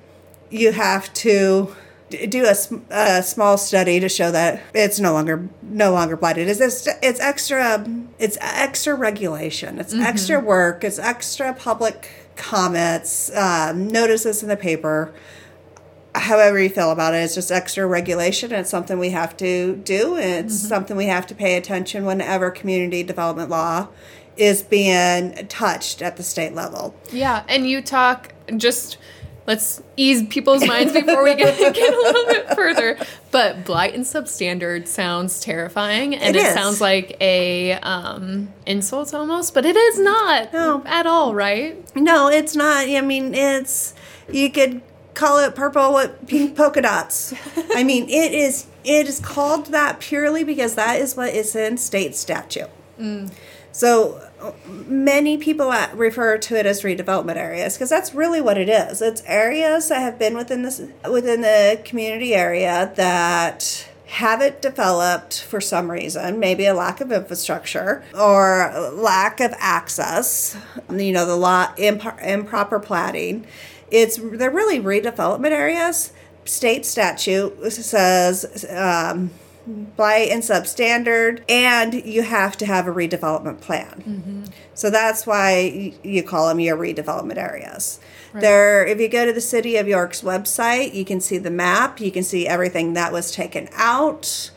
you 0.50 0.72
have 0.72 1.14
to 1.14 1.76
do 2.30 2.46
a, 2.46 2.56
a 2.90 3.24
small 3.24 3.58
study 3.58 4.00
to 4.00 4.10
show 4.10 4.32
that 4.32 4.62
it's 4.74 5.00
no 5.00 5.14
longer 5.14 5.48
no 5.62 5.92
longer 5.92 6.18
blighted. 6.18 6.48
It's 6.50 6.60
it's, 6.60 6.88
it's 7.02 7.20
extra 7.20 7.86
it's 8.20 8.38
extra 8.42 8.96
regulation. 8.96 9.80
It's 9.80 9.94
extra 9.94 10.40
work. 10.40 10.84
It's 10.84 11.00
extra 11.00 11.54
public 11.54 12.10
comments 12.36 13.36
um, 13.36 13.88
notices 13.88 14.42
in 14.42 14.50
the 14.50 14.58
paper 14.58 15.14
however 16.16 16.60
you 16.60 16.70
feel 16.70 16.92
about 16.92 17.14
it, 17.14 17.18
it's 17.18 17.36
just 17.36 17.52
extra 17.52 17.86
regulation. 17.88 18.52
And 18.52 18.62
it's 18.62 18.70
something 18.70 19.00
we 19.00 19.10
have 19.12 19.36
to 19.38 19.76
do. 19.78 20.16
And 20.18 20.46
it's 20.46 20.60
something 20.68 20.96
we 20.98 21.06
have 21.06 21.26
to 21.28 21.36
pay 21.36 21.56
attention 21.58 22.06
whenever 22.06 22.52
community 22.52 23.04
development 23.04 23.50
law 23.50 23.88
is 24.38 24.64
being 24.64 25.34
touched 25.48 26.02
at 26.02 26.18
the 26.18 26.24
state 26.24 26.54
level. 26.54 26.96
Yeah, 27.12 27.44
and 27.48 27.68
you 27.70 27.82
talk 27.82 28.34
just 28.58 28.98
let's 29.48 29.82
ease 29.98 30.24
people's 30.28 30.66
minds 30.66 30.94
before 30.94 31.24
we 31.24 31.36
get, 31.36 31.58
get 31.74 31.94
a 31.94 31.98
little 31.98 32.26
bit 32.26 32.56
further. 32.56 32.98
But 33.32 33.66
blight 33.66 33.94
and 33.94 34.04
substandard 34.06 34.88
sounds 34.88 35.40
terrifying, 35.42 36.16
and 36.16 36.36
It 36.36 36.44
it, 36.44 36.54
sounds 36.54 36.80
like 36.80 37.18
a 37.20 37.74
um, 37.74 38.50
insult 38.66 39.14
almost, 39.14 39.54
but 39.54 39.66
it 39.66 39.76
is 39.76 40.00
not 40.00 40.54
No. 40.54 40.84
at 40.86 41.06
all, 41.08 41.34
right? 41.34 41.78
No, 41.96 42.28
it's 42.30 42.56
not. 42.56 42.88
I 42.88 43.02
mean, 43.02 43.34
it's 43.34 43.94
you 44.32 44.50
could 44.52 44.82
call 45.14 45.40
it 45.40 45.56
purple 45.56 45.94
with 45.94 46.28
pink 46.28 46.56
polka 46.56 46.82
dots. 46.82 47.34
I 47.74 47.84
mean, 47.92 48.10
it 48.10 48.34
is 48.34 48.68
it 48.84 49.08
is 49.08 49.20
called 49.20 49.68
that 49.68 50.00
purely 50.00 50.44
because 50.44 50.76
that 50.76 51.00
is 51.00 51.16
what 51.16 51.34
is 51.34 51.56
in 51.56 51.78
state 51.78 52.16
statute. 52.16 52.70
So 53.72 54.22
uh, 54.42 54.52
many 54.68 55.38
people 55.38 55.74
refer 55.94 56.38
to 56.38 56.56
it 56.56 56.66
as 56.66 56.82
redevelopment 56.82 57.38
areas 57.38 57.76
because 57.76 57.90
that's 57.90 58.14
really 58.14 58.42
what 58.42 58.58
it 58.58 58.70
is. 58.70 59.02
It's 59.02 59.24
areas 59.26 59.90
that 59.90 60.02
have 60.02 60.20
been 60.20 60.36
within 60.36 60.64
this 60.64 60.82
within 61.10 61.42
the 61.42 61.82
community 61.84 62.36
area 62.36 62.92
that 62.96 63.88
haven't 64.08 64.62
developed 64.62 65.42
for 65.42 65.62
some 65.62 65.90
reason, 65.90 66.38
maybe 66.38 66.66
a 66.66 66.74
lack 66.74 67.00
of 67.00 67.14
infrastructure 67.14 68.04
or 68.14 68.92
lack 68.94 69.40
of 69.40 69.54
access, 69.58 70.58
you 70.90 71.14
know, 71.14 71.26
the 71.26 71.38
law 71.38 71.72
imp- 71.78 72.20
improper 72.22 72.78
platting. 72.78 73.48
It's 73.92 74.18
they're 74.18 74.50
really 74.50 74.80
redevelopment 74.80 75.52
areas. 75.52 76.14
State 76.46 76.86
statute 76.86 77.72
says 77.72 78.66
um, 78.70 79.30
blight 79.96 80.30
and 80.32 80.42
substandard, 80.42 81.44
and 81.48 81.94
you 81.94 82.24
have 82.24 82.58
to 82.58 82.66
have 82.66 82.88
a 82.88 82.92
redevelopment 82.92 83.62
plan. 83.62 84.50
So 84.74 84.90
that's 84.90 85.28
why 85.28 85.94
you 86.04 86.24
call 86.24 86.48
them 86.48 86.60
your 86.60 86.78
redevelopment 86.78 87.38
areas. 87.38 88.00
There, 88.34 88.86
if 88.88 89.00
you 89.00 89.10
go 89.10 89.26
to 89.26 89.34
the 89.34 89.42
City 89.42 89.76
of 89.76 89.88
York's 89.88 90.22
website, 90.22 90.94
you 90.94 91.04
can 91.06 91.20
see 91.20 91.38
the 91.38 91.52
map. 91.52 92.00
You 92.00 92.12
can 92.12 92.24
see 92.24 92.48
everything 92.48 92.94
that 92.94 93.12
was 93.12 93.30
taken 93.32 93.68
out 93.74 94.52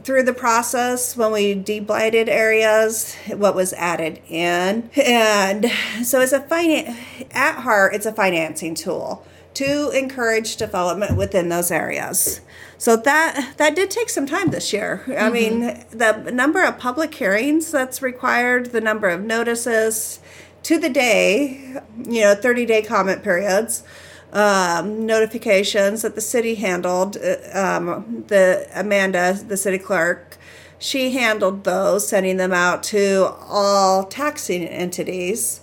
through 0.00 0.22
the 0.24 0.32
process 0.32 1.16
when 1.16 1.32
we 1.32 1.54
deblighted 1.54 2.28
areas, 2.28 3.14
what 3.28 3.54
was 3.54 3.72
added 3.74 4.20
in, 4.28 4.90
and 4.96 5.70
so 6.02 6.20
it's 6.20 6.32
a 6.32 6.40
finance 6.40 6.98
at 7.30 7.60
heart, 7.60 7.94
it's 7.94 8.06
a 8.06 8.12
financing 8.12 8.74
tool 8.74 9.24
to 9.54 9.90
encourage 9.90 10.56
development 10.56 11.16
within 11.16 11.48
those 11.48 11.70
areas. 11.70 12.40
So 12.78 12.96
that 12.96 13.54
that 13.58 13.76
did 13.76 13.90
take 13.90 14.08
some 14.08 14.26
time 14.26 14.50
this 14.50 14.72
year. 14.72 15.04
I 15.06 15.10
mm-hmm. 15.10 15.32
mean, 15.32 15.84
the 15.90 16.32
number 16.32 16.64
of 16.64 16.78
public 16.78 17.14
hearings 17.14 17.70
that's 17.70 18.02
required, 18.02 18.72
the 18.72 18.80
number 18.80 19.08
of 19.08 19.22
notices 19.22 20.18
to 20.64 20.78
the 20.78 20.88
day, 20.88 21.80
you 22.04 22.22
know, 22.22 22.34
30 22.34 22.66
day 22.66 22.82
comment 22.82 23.22
periods, 23.22 23.84
um, 24.32 25.06
notifications 25.06 26.02
that 26.02 26.14
the 26.14 26.20
city 26.20 26.54
handled. 26.54 27.16
uh, 27.16 27.36
Um, 27.54 28.24
the 28.28 28.66
Amanda, 28.74 29.38
the 29.46 29.56
city 29.56 29.78
clerk, 29.78 30.36
she 30.82 31.12
handled 31.12 31.62
those, 31.62 32.08
sending 32.08 32.38
them 32.38 32.52
out 32.52 32.82
to 32.82 33.32
all 33.48 34.02
taxing 34.02 34.66
entities. 34.66 35.60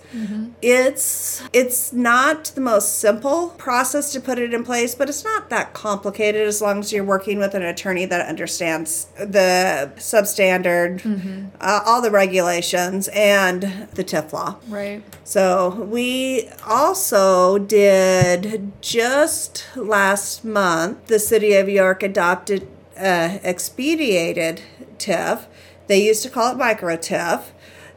It's 0.62 1.42
it's 1.52 1.92
not 1.92 2.46
the 2.54 2.62
most 2.62 2.98
simple 2.98 3.50
process 3.50 4.12
to 4.14 4.20
put 4.20 4.38
it 4.38 4.54
in 4.54 4.64
place, 4.64 4.94
but 4.94 5.10
it's 5.10 5.22
not 5.22 5.50
that 5.50 5.74
complicated 5.74 6.46
as 6.46 6.62
long 6.62 6.78
as 6.78 6.90
you're 6.90 7.04
working 7.04 7.38
with 7.38 7.54
an 7.54 7.62
attorney 7.62 8.06
that 8.06 8.26
understands 8.26 9.08
the 9.18 9.92
substandard, 9.96 11.50
uh, 11.60 11.80
all 11.84 12.00
the 12.00 12.10
regulations, 12.10 13.08
and 13.08 13.62
the 13.92 14.02
TIF 14.02 14.32
law. 14.32 14.56
Right. 14.68 15.02
So 15.22 15.86
we 15.88 16.48
also 16.66 17.58
did 17.58 18.72
just 18.80 19.66
last 19.76 20.46
month, 20.46 21.06
the 21.08 21.18
city 21.18 21.52
of 21.54 21.68
York 21.68 22.02
adopted 22.02 22.66
uh, 22.96 23.38
expedited 23.42 24.62
TIF. 25.00 25.46
They 25.86 26.04
used 26.04 26.22
to 26.22 26.30
call 26.30 26.52
it 26.52 26.58
micro 26.58 26.96
TIF. 26.96 27.46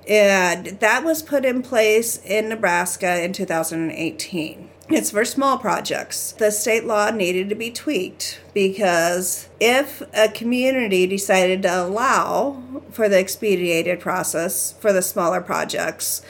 And 0.07 0.65
that 0.79 1.03
was 1.03 1.22
put 1.22 1.45
in 1.45 1.62
place 1.62 2.17
in 2.25 2.50
Nebraska 2.50 3.24
in 3.24 3.31
2018. 3.33 4.69
It's 4.89 5.12
for 5.12 5.24
small 5.24 5.57
projects. 5.57 6.33
The 6.33 6.51
state 6.51 6.83
law 6.83 7.10
needed 7.10 7.48
to 7.50 7.55
be 7.55 7.72
tweaked 7.72 8.41
because 8.53 9.48
if 9.60 10.03
a 10.13 10.27
community 10.27 11.07
decided 11.07 11.62
to 11.63 11.83
allow 11.83 12.62
for 12.91 13.07
the 13.07 13.17
expedited 13.17 14.01
process 14.01 14.74
for 14.74 14.91
the 14.91 15.01
smaller 15.01 15.39
projects, 15.39 16.22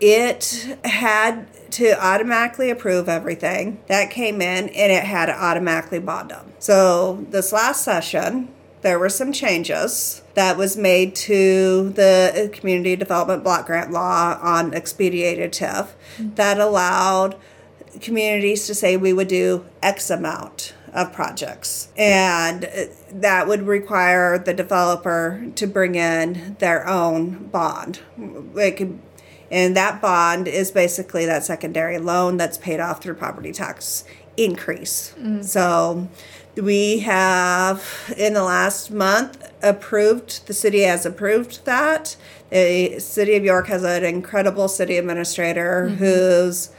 it 0.00 0.76
had 0.84 1.46
to 1.72 2.02
automatically 2.02 2.70
approve 2.70 3.08
everything 3.08 3.78
that 3.88 4.10
came 4.10 4.40
in 4.40 4.68
and 4.70 4.92
it 4.92 5.04
had 5.04 5.26
to 5.26 5.34
automatically 5.34 5.98
bond 5.98 6.30
them. 6.30 6.52
So 6.58 7.26
this 7.30 7.52
last 7.52 7.84
session, 7.84 8.48
there 8.82 8.98
were 8.98 9.08
some 9.08 9.32
changes 9.32 10.22
that 10.34 10.56
was 10.56 10.76
made 10.76 11.14
to 11.14 11.90
the 11.90 12.50
community 12.52 12.96
development 12.96 13.42
block 13.42 13.66
grant 13.66 13.90
law 13.90 14.38
on 14.40 14.72
expedited 14.74 15.52
TIF 15.52 15.88
that 16.18 16.60
allowed 16.60 17.36
communities 18.00 18.66
to 18.66 18.74
say 18.74 18.96
we 18.96 19.12
would 19.12 19.28
do 19.28 19.64
X 19.82 20.10
amount 20.10 20.74
of 20.92 21.12
projects. 21.12 21.88
And 21.96 22.68
that 23.10 23.48
would 23.48 23.62
require 23.62 24.38
the 24.38 24.54
developer 24.54 25.46
to 25.56 25.66
bring 25.66 25.94
in 25.94 26.56
their 26.58 26.86
own 26.86 27.48
bond. 27.48 28.00
It 28.56 28.76
could, 28.76 28.98
and 29.50 29.76
that 29.76 30.00
bond 30.00 30.46
is 30.48 30.70
basically 30.70 31.26
that 31.26 31.44
secondary 31.44 31.98
loan 31.98 32.36
that's 32.36 32.58
paid 32.58 32.80
off 32.80 33.02
through 33.02 33.14
property 33.14 33.52
tax 33.52 34.04
increase. 34.36 35.14
Mm-hmm. 35.18 35.42
So 35.42 36.08
we 36.62 37.00
have 37.00 38.14
in 38.16 38.34
the 38.34 38.42
last 38.42 38.90
month 38.90 39.50
approved, 39.62 40.46
the 40.46 40.54
city 40.54 40.82
has 40.82 41.06
approved 41.06 41.64
that. 41.64 42.16
The 42.50 42.98
city 42.98 43.36
of 43.36 43.44
York 43.44 43.68
has 43.68 43.84
an 43.84 44.04
incredible 44.04 44.68
city 44.68 44.96
administrator 44.96 45.88
who's 45.88 46.70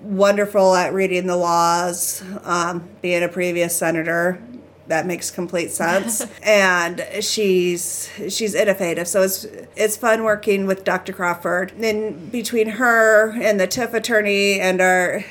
wonderful 0.00 0.74
at 0.74 0.92
reading 0.92 1.26
the 1.26 1.36
laws, 1.36 2.22
um, 2.44 2.88
being 3.02 3.22
a 3.22 3.28
previous 3.28 3.76
senator. 3.76 4.40
That 4.88 5.04
makes 5.04 5.32
complete 5.32 5.72
sense, 5.72 6.24
and 6.44 7.04
she's 7.20 8.08
she's 8.28 8.54
innovative. 8.54 9.08
So 9.08 9.22
it's 9.22 9.44
it's 9.74 9.96
fun 9.96 10.22
working 10.22 10.66
with 10.66 10.84
Dr. 10.84 11.12
Crawford. 11.12 11.72
And 11.72 12.30
between 12.30 12.68
her 12.68 13.32
and 13.32 13.58
the 13.58 13.66
TIF 13.66 13.94
attorney 13.94 14.60
and 14.60 14.80
our 14.80 15.24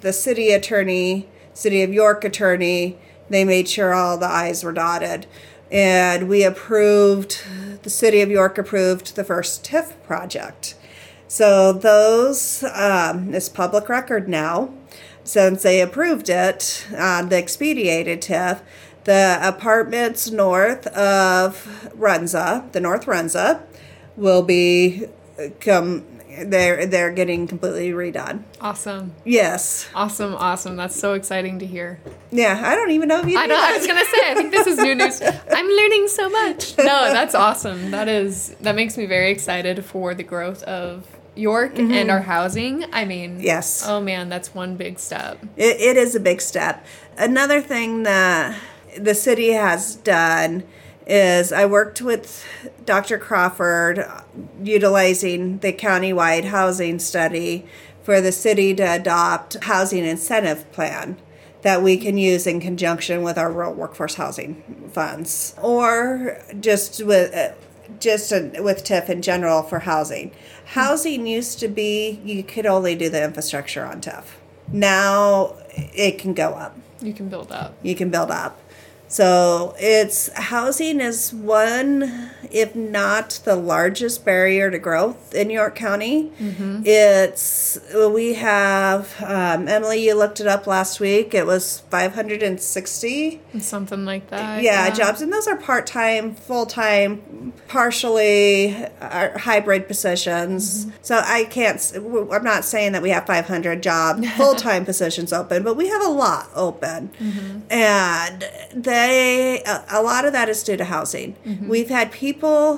the 0.00 0.12
city 0.12 0.50
attorney, 0.52 1.26
city 1.54 1.82
of 1.82 1.94
York 1.94 2.22
attorney, 2.22 2.98
they 3.32 3.44
made 3.44 3.68
sure 3.68 3.94
all 3.94 4.18
the 4.18 4.26
I's 4.26 4.62
were 4.62 4.72
dotted, 4.72 5.26
and 5.70 6.28
we 6.28 6.44
approved. 6.44 7.42
The 7.82 7.90
city 7.90 8.20
of 8.20 8.30
York 8.30 8.58
approved 8.58 9.16
the 9.16 9.24
first 9.24 9.64
TIF 9.64 10.00
project. 10.04 10.74
So 11.26 11.72
those 11.72 12.62
um, 12.74 13.34
is 13.34 13.48
public 13.48 13.88
record 13.88 14.28
now. 14.28 14.72
Since 15.24 15.62
they 15.62 15.80
approved 15.80 16.28
it 16.28 16.86
on 16.96 17.28
the 17.28 17.36
expedited 17.36 18.20
TIF, 18.20 18.60
the 19.04 19.38
apartments 19.40 20.30
north 20.30 20.86
of 20.88 21.90
Runza, 21.96 22.70
the 22.72 22.80
North 22.80 23.06
Runza, 23.06 23.62
will 24.16 24.42
be 24.42 25.06
come. 25.60 26.04
They're 26.44 26.86
they're 26.86 27.10
getting 27.10 27.46
completely 27.46 27.90
redone. 27.90 28.44
Awesome. 28.60 29.14
Yes. 29.24 29.88
Awesome. 29.94 30.34
Awesome. 30.34 30.76
That's 30.76 30.98
so 30.98 31.14
exciting 31.14 31.58
to 31.58 31.66
hear. 31.66 32.00
Yeah. 32.30 32.60
I 32.64 32.74
don't 32.74 32.90
even 32.90 33.08
know 33.08 33.20
if 33.20 33.28
you. 33.28 33.38
I 33.38 33.46
know. 33.46 33.58
I 33.58 33.76
was 33.76 33.86
gonna 33.86 34.04
say. 34.04 34.30
I 34.30 34.34
think 34.34 34.50
this 34.50 34.66
is 34.66 34.78
new 34.78 34.94
news. 34.94 35.20
I'm 35.50 35.66
learning 35.66 36.08
so 36.08 36.28
much. 36.28 36.76
No, 36.82 37.12
that's 37.12 37.34
awesome. 37.34 37.92
That 37.92 38.08
is. 38.08 38.56
That 38.60 38.74
makes 38.74 38.96
me 38.96 39.06
very 39.06 39.30
excited 39.30 39.84
for 39.84 40.14
the 40.14 40.24
growth 40.24 40.62
of 40.64 41.06
York 41.34 41.78
and 41.78 41.90
mm-hmm. 41.90 42.10
our 42.10 42.20
housing. 42.20 42.92
I 42.92 43.04
mean. 43.04 43.40
Yes. 43.40 43.86
Oh 43.86 44.00
man, 44.00 44.28
that's 44.28 44.54
one 44.54 44.76
big 44.76 44.98
step. 44.98 45.38
It, 45.56 45.80
it 45.80 45.96
is 45.96 46.14
a 46.14 46.20
big 46.20 46.40
step. 46.40 46.84
Another 47.16 47.60
thing 47.60 48.02
that 48.02 48.58
the 48.98 49.14
city 49.14 49.52
has 49.52 49.96
done 49.96 50.64
is 51.06 51.52
I 51.52 51.66
worked 51.66 52.00
with 52.00 52.44
Dr. 52.84 53.18
Crawford 53.18 54.04
utilizing 54.62 55.58
the 55.58 55.72
countywide 55.72 56.44
housing 56.44 56.98
study 56.98 57.66
for 58.02 58.20
the 58.20 58.32
city 58.32 58.74
to 58.74 58.82
adopt 58.82 59.62
housing 59.64 60.04
incentive 60.04 60.70
plan 60.72 61.16
that 61.62 61.82
we 61.82 61.96
can 61.96 62.18
use 62.18 62.46
in 62.46 62.60
conjunction 62.60 63.22
with 63.22 63.38
our 63.38 63.50
rural 63.50 63.72
workforce 63.72 64.16
housing 64.16 64.90
funds 64.92 65.54
or 65.62 66.40
just 66.60 67.04
with 67.04 67.56
just 68.00 68.32
with 68.32 68.84
TIF 68.84 69.08
in 69.08 69.22
general 69.22 69.62
for 69.62 69.80
housing. 69.80 70.32
Housing 70.66 71.26
used 71.26 71.60
to 71.60 71.68
be 71.68 72.20
you 72.24 72.42
could 72.42 72.66
only 72.66 72.94
do 72.94 73.08
the 73.08 73.22
infrastructure 73.22 73.84
on 73.84 74.00
TIF. 74.00 74.24
Now 74.72 75.56
it 75.76 76.18
can 76.18 76.34
go 76.34 76.50
up. 76.50 76.76
You 77.00 77.12
can 77.12 77.28
build 77.28 77.52
up. 77.52 77.74
You 77.82 77.94
can 77.94 78.10
build 78.10 78.30
up. 78.30 78.58
So 79.12 79.74
it's 79.78 80.32
housing 80.32 80.98
is 80.98 81.34
one, 81.34 82.30
if 82.50 82.74
not 82.74 83.40
the 83.44 83.56
largest 83.56 84.24
barrier 84.24 84.70
to 84.70 84.78
growth 84.78 85.34
in 85.34 85.50
York 85.50 85.74
County. 85.74 86.32
It's 86.86 87.78
we 87.94 88.32
have 88.34 89.14
um, 89.22 89.68
Emily. 89.68 90.02
You 90.06 90.14
looked 90.14 90.40
it 90.40 90.46
up 90.46 90.66
last 90.66 90.98
week. 90.98 91.34
It 91.34 91.44
was 91.44 91.80
five 91.90 92.14
hundred 92.14 92.42
and 92.42 92.58
sixty. 92.58 93.42
Something 93.58 94.06
like 94.06 94.28
that. 94.30 94.62
Yeah, 94.62 94.88
jobs, 94.90 95.20
and 95.20 95.30
those 95.30 95.46
are 95.46 95.56
part 95.56 95.86
time, 95.86 96.34
full 96.34 96.64
time, 96.64 97.52
partially 97.68 98.74
uh, 99.00 99.38
hybrid 99.38 99.88
positions. 99.88 100.86
So 101.02 101.20
I 101.22 101.44
can't. 101.44 101.80
I'm 101.94 102.44
not 102.44 102.64
saying 102.64 102.92
that 102.92 103.02
we 103.02 103.10
have 103.10 103.26
500 103.26 103.82
job 103.82 104.24
full 104.36 104.54
time 104.54 104.84
positions 104.86 105.34
open, 105.34 105.62
but 105.64 105.76
we 105.76 105.88
have 105.88 106.02
a 106.02 106.08
lot 106.08 106.48
open, 106.54 107.10
and 107.70 108.44
they 109.06 109.62
a, 109.64 109.84
a 109.90 110.02
lot 110.02 110.24
of 110.24 110.32
that 110.32 110.48
is 110.48 110.62
due 110.62 110.76
to 110.76 110.84
housing. 110.84 111.36
Mm-hmm. 111.46 111.68
We've 111.68 111.88
had 111.88 112.12
people. 112.12 112.76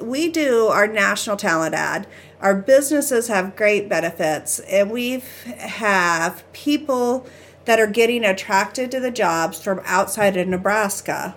We 0.00 0.28
do 0.28 0.66
our 0.66 0.86
national 0.86 1.36
talent 1.36 1.74
ad. 1.74 2.06
Our 2.40 2.54
businesses 2.54 3.28
have 3.28 3.56
great 3.56 3.88
benefits, 3.88 4.58
and 4.60 4.90
we've 4.90 5.28
have 5.58 6.44
people 6.52 7.26
that 7.64 7.80
are 7.80 7.86
getting 7.86 8.24
attracted 8.24 8.90
to 8.90 9.00
the 9.00 9.10
jobs 9.10 9.62
from 9.62 9.80
outside 9.84 10.36
of 10.36 10.46
Nebraska. 10.48 11.34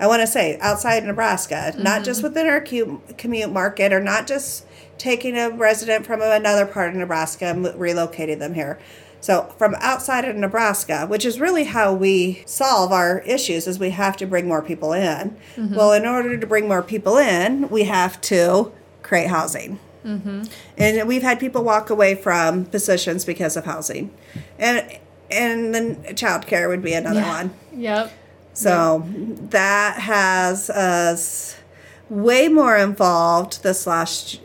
I 0.00 0.06
want 0.06 0.20
to 0.20 0.26
say 0.26 0.58
outside 0.60 1.04
Nebraska, 1.04 1.74
not 1.76 2.04
just 2.04 2.20
mm-hmm. 2.20 2.28
within 2.28 2.46
our 2.46 2.60
commute 2.60 3.52
market 3.52 3.92
or 3.92 4.00
not 4.00 4.26
just 4.26 4.64
taking 4.96 5.36
a 5.36 5.50
resident 5.50 6.06
from 6.06 6.22
another 6.22 6.66
part 6.66 6.90
of 6.90 6.96
Nebraska 6.96 7.46
and 7.46 7.64
relocating 7.66 8.38
them 8.38 8.54
here. 8.54 8.78
So 9.20 9.52
from 9.58 9.74
outside 9.80 10.24
of 10.24 10.36
Nebraska, 10.36 11.06
which 11.06 11.24
is 11.24 11.40
really 11.40 11.64
how 11.64 11.92
we 11.92 12.42
solve 12.46 12.92
our 12.92 13.20
issues 13.20 13.66
is 13.66 13.78
we 13.78 13.90
have 13.90 14.16
to 14.18 14.26
bring 14.26 14.46
more 14.46 14.62
people 14.62 14.92
in. 14.92 15.36
Mm-hmm. 15.56 15.74
Well, 15.74 15.92
in 15.92 16.06
order 16.06 16.38
to 16.38 16.46
bring 16.46 16.68
more 16.68 16.82
people 16.82 17.16
in, 17.18 17.68
we 17.68 17.84
have 17.84 18.20
to 18.22 18.72
create 19.02 19.28
housing. 19.28 19.80
Mm-hmm. 20.04 20.44
And 20.76 21.08
we've 21.08 21.22
had 21.22 21.40
people 21.40 21.64
walk 21.64 21.90
away 21.90 22.14
from 22.14 22.64
positions 22.66 23.24
because 23.24 23.56
of 23.56 23.64
housing. 23.64 24.14
And 24.58 24.98
and 25.30 25.74
then 25.74 25.96
childcare 26.14 26.68
would 26.68 26.82
be 26.82 26.94
another 26.94 27.20
Yeah. 27.20 27.36
one. 27.36 27.50
Yep. 27.74 28.12
So 28.54 29.04
that 29.50 30.00
has 30.00 30.70
us 30.70 31.56
way 32.08 32.48
more 32.48 32.76
involved 32.76 33.62
this 33.62 33.86
last 33.86 34.40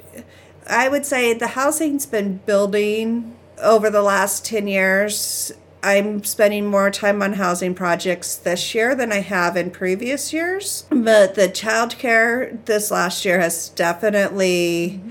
I 0.68 0.88
would 0.90 1.06
say 1.06 1.34
the 1.34 1.48
housing's 1.48 2.06
been 2.06 2.38
building 2.46 3.36
over 3.63 3.89
the 3.89 4.02
last 4.02 4.45
10 4.45 4.67
years. 4.67 5.52
I'm 5.82 6.23
spending 6.23 6.67
more 6.67 6.89
time 6.91 7.21
on 7.21 7.34
housing 7.34 7.76
projects 7.76 8.36
this 8.36 8.73
year 8.73 8.95
than 8.95 9.12
I 9.12 9.19
have 9.19 9.58
in 9.58 9.71
previous 9.71 10.32
years. 10.32 10.86
But 10.89 11.36
the 11.36 11.49
childcare 11.49 12.63
this 12.65 12.89
last 12.89 13.26
year 13.26 13.39
has 13.39 13.69
definitely 13.69 15.02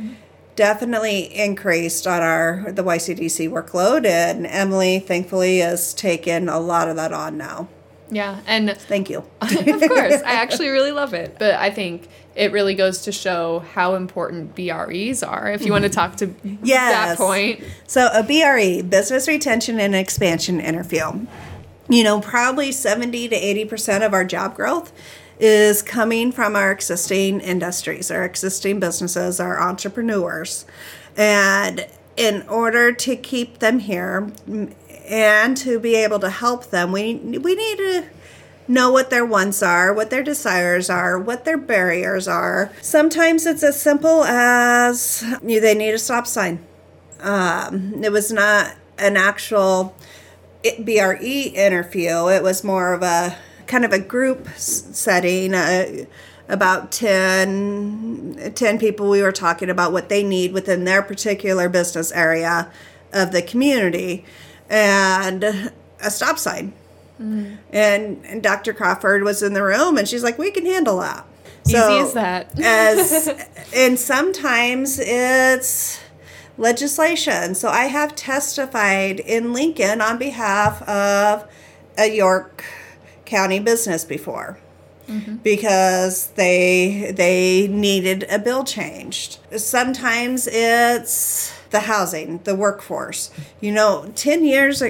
definitely 0.54 1.34
increased 1.34 2.06
on 2.06 2.22
our 2.22 2.72
the 2.72 2.84
YCDC 2.84 3.50
workload 3.50 4.04
and 4.04 4.46
Emily 4.46 4.98
thankfully 4.98 5.58
has 5.58 5.94
taken 5.94 6.48
a 6.48 6.60
lot 6.60 6.88
of 6.88 6.96
that 6.96 7.12
on 7.12 7.36
now. 7.36 7.68
Yeah, 8.12 8.40
and 8.46 8.70
Thank 8.77 9.09
you. 9.09 9.25
of 9.40 9.51
course, 9.51 10.22
I 10.22 10.35
actually 10.35 10.68
really 10.68 10.92
love 10.92 11.14
it. 11.14 11.37
But 11.38 11.55
I 11.55 11.70
think 11.70 12.09
it 12.35 12.53
really 12.53 12.75
goes 12.75 13.03
to 13.03 13.12
show 13.12 13.61
how 13.72 13.94
important 13.94 14.55
BREs 14.55 15.22
are. 15.27 15.51
If 15.51 15.64
you 15.64 15.72
want 15.72 15.85
to 15.85 15.90
mm-hmm. 15.90 15.94
talk 15.94 16.16
to 16.16 16.27
that 16.66 17.16
point, 17.16 17.64
So 17.87 18.11
a 18.12 18.22
BRE, 18.22 18.87
business 18.87 19.27
retention 19.27 19.81
and 19.81 19.94
expansion 19.94 20.61
interview. 20.61 21.27
You 21.88 22.05
know, 22.05 22.20
probably 22.20 22.70
70 22.70 23.29
to 23.29 23.37
80% 23.37 24.05
of 24.05 24.12
our 24.12 24.25
job 24.25 24.55
growth 24.55 24.92
is 25.40 25.81
coming 25.83 26.33
from 26.33 26.55
our 26.55 26.70
existing 26.70 27.40
industries, 27.40 28.11
our 28.11 28.25
existing 28.25 28.79
businesses, 28.79 29.40
our 29.40 29.61
entrepreneurs. 29.61 30.66
And 31.16 31.87
in 32.16 32.46
order 32.48 32.92
to 32.92 33.16
keep 33.16 33.59
them 33.59 33.79
here 33.79 34.31
and 35.08 35.56
to 35.58 35.78
be 35.78 35.94
able 35.94 36.18
to 36.20 36.30
help 36.30 36.70
them, 36.70 36.92
we 36.92 37.14
we 37.14 37.54
need 37.54 37.76
to 37.78 38.04
know 38.68 38.90
what 38.90 39.10
their 39.10 39.24
wants 39.24 39.62
are, 39.62 39.92
what 39.92 40.10
their 40.10 40.22
desires 40.22 40.88
are, 40.88 41.18
what 41.18 41.44
their 41.44 41.58
barriers 41.58 42.28
are. 42.28 42.72
Sometimes 42.80 43.44
it's 43.46 43.62
as 43.62 43.80
simple 43.80 44.24
as 44.24 45.24
they 45.42 45.74
need 45.74 45.94
a 45.94 45.98
stop 45.98 46.26
sign. 46.26 46.64
Um, 47.20 48.02
it 48.02 48.12
was 48.12 48.32
not 48.32 48.74
an 48.98 49.16
actual 49.16 49.94
BRE 50.62 51.50
interview. 51.54 52.28
It 52.28 52.42
was 52.42 52.62
more 52.62 52.92
of 52.92 53.02
a 53.02 53.36
kind 53.66 53.84
of 53.84 53.92
a 53.92 53.98
group 53.98 54.48
setting. 54.56 55.54
Uh, 55.54 56.06
about 56.48 56.92
10, 56.92 58.52
10 58.54 58.78
people 58.78 59.08
we 59.08 59.22
were 59.22 59.32
talking 59.32 59.70
about 59.70 59.90
what 59.90 60.10
they 60.10 60.22
need 60.22 60.52
within 60.52 60.84
their 60.84 61.00
particular 61.00 61.68
business 61.68 62.12
area 62.12 62.70
of 63.12 63.32
the 63.32 63.40
community 63.40 64.24
and 64.72 65.44
a 66.00 66.11
stop 66.11 66.38
sign. 66.38 66.72
And, 67.20 68.24
and 68.24 68.42
Dr. 68.42 68.72
Crawford 68.72 69.22
was 69.22 69.44
in 69.44 69.52
the 69.52 69.62
room 69.62 69.96
and 69.96 70.08
she's 70.08 70.24
like, 70.24 70.38
we 70.38 70.50
can 70.50 70.66
handle 70.66 70.98
that. 70.98 71.24
So, 71.64 71.78
easy 71.78 72.00
as 72.00 72.12
that. 72.14 72.61
as 72.64 73.46
and 73.76 73.96
sometimes 73.96 74.98
it's 74.98 76.00
legislation. 76.58 77.54
So 77.54 77.68
I 77.68 77.85
have 77.85 78.16
testified 78.16 79.20
in 79.20 79.52
Lincoln 79.52 80.00
on 80.00 80.18
behalf 80.18 80.82
of 80.88 81.48
a 81.96 82.12
York 82.12 82.64
County 83.24 83.61
business 83.61 84.04
before. 84.04 84.58
Mm-hmm. 85.08 85.36
Because 85.36 86.28
they 86.28 87.12
they 87.14 87.68
needed 87.68 88.24
a 88.30 88.38
bill 88.38 88.64
changed. 88.64 89.38
Sometimes 89.56 90.46
it's 90.50 91.52
the 91.70 91.80
housing, 91.80 92.38
the 92.44 92.54
workforce. 92.54 93.30
You 93.60 93.72
know, 93.72 94.10
ten 94.14 94.44
years, 94.44 94.82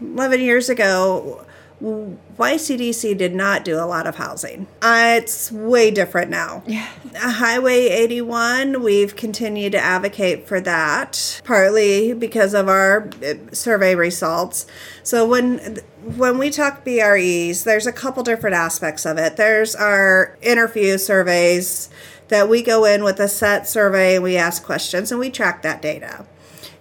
eleven 0.00 0.40
years 0.40 0.68
ago, 0.68 1.44
YCDC 1.80 3.16
did 3.16 3.34
not 3.34 3.64
do 3.64 3.76
a 3.76 3.86
lot 3.86 4.06
of 4.06 4.16
housing. 4.16 4.66
Uh, 4.82 5.18
it's 5.18 5.52
way 5.52 5.90
different 5.92 6.30
now. 6.30 6.62
Yeah. 6.66 6.88
Highway 7.14 7.88
81, 7.88 8.82
we've 8.82 9.14
continued 9.14 9.72
to 9.72 9.78
advocate 9.78 10.48
for 10.48 10.60
that, 10.60 11.40
partly 11.44 12.14
because 12.14 12.52
of 12.52 12.68
our 12.68 13.10
uh, 13.24 13.34
survey 13.52 13.94
results. 13.94 14.66
So 15.04 15.26
when 15.26 15.78
when 16.16 16.38
we 16.38 16.50
talk 16.50 16.84
BREs, 16.84 17.64
there's 17.64 17.86
a 17.86 17.92
couple 17.92 18.22
different 18.22 18.56
aspects 18.56 19.04
of 19.04 19.18
it. 19.18 19.36
There's 19.36 19.76
our 19.76 20.36
interview 20.42 20.98
surveys 20.98 21.90
that 22.28 22.48
we 22.48 22.62
go 22.62 22.84
in 22.84 23.04
with 23.04 23.20
a 23.20 23.28
set 23.28 23.68
survey 23.68 24.16
and 24.16 24.24
we 24.24 24.36
ask 24.36 24.62
questions 24.64 25.10
and 25.10 25.20
we 25.20 25.30
track 25.30 25.62
that 25.62 25.82
data. 25.82 26.26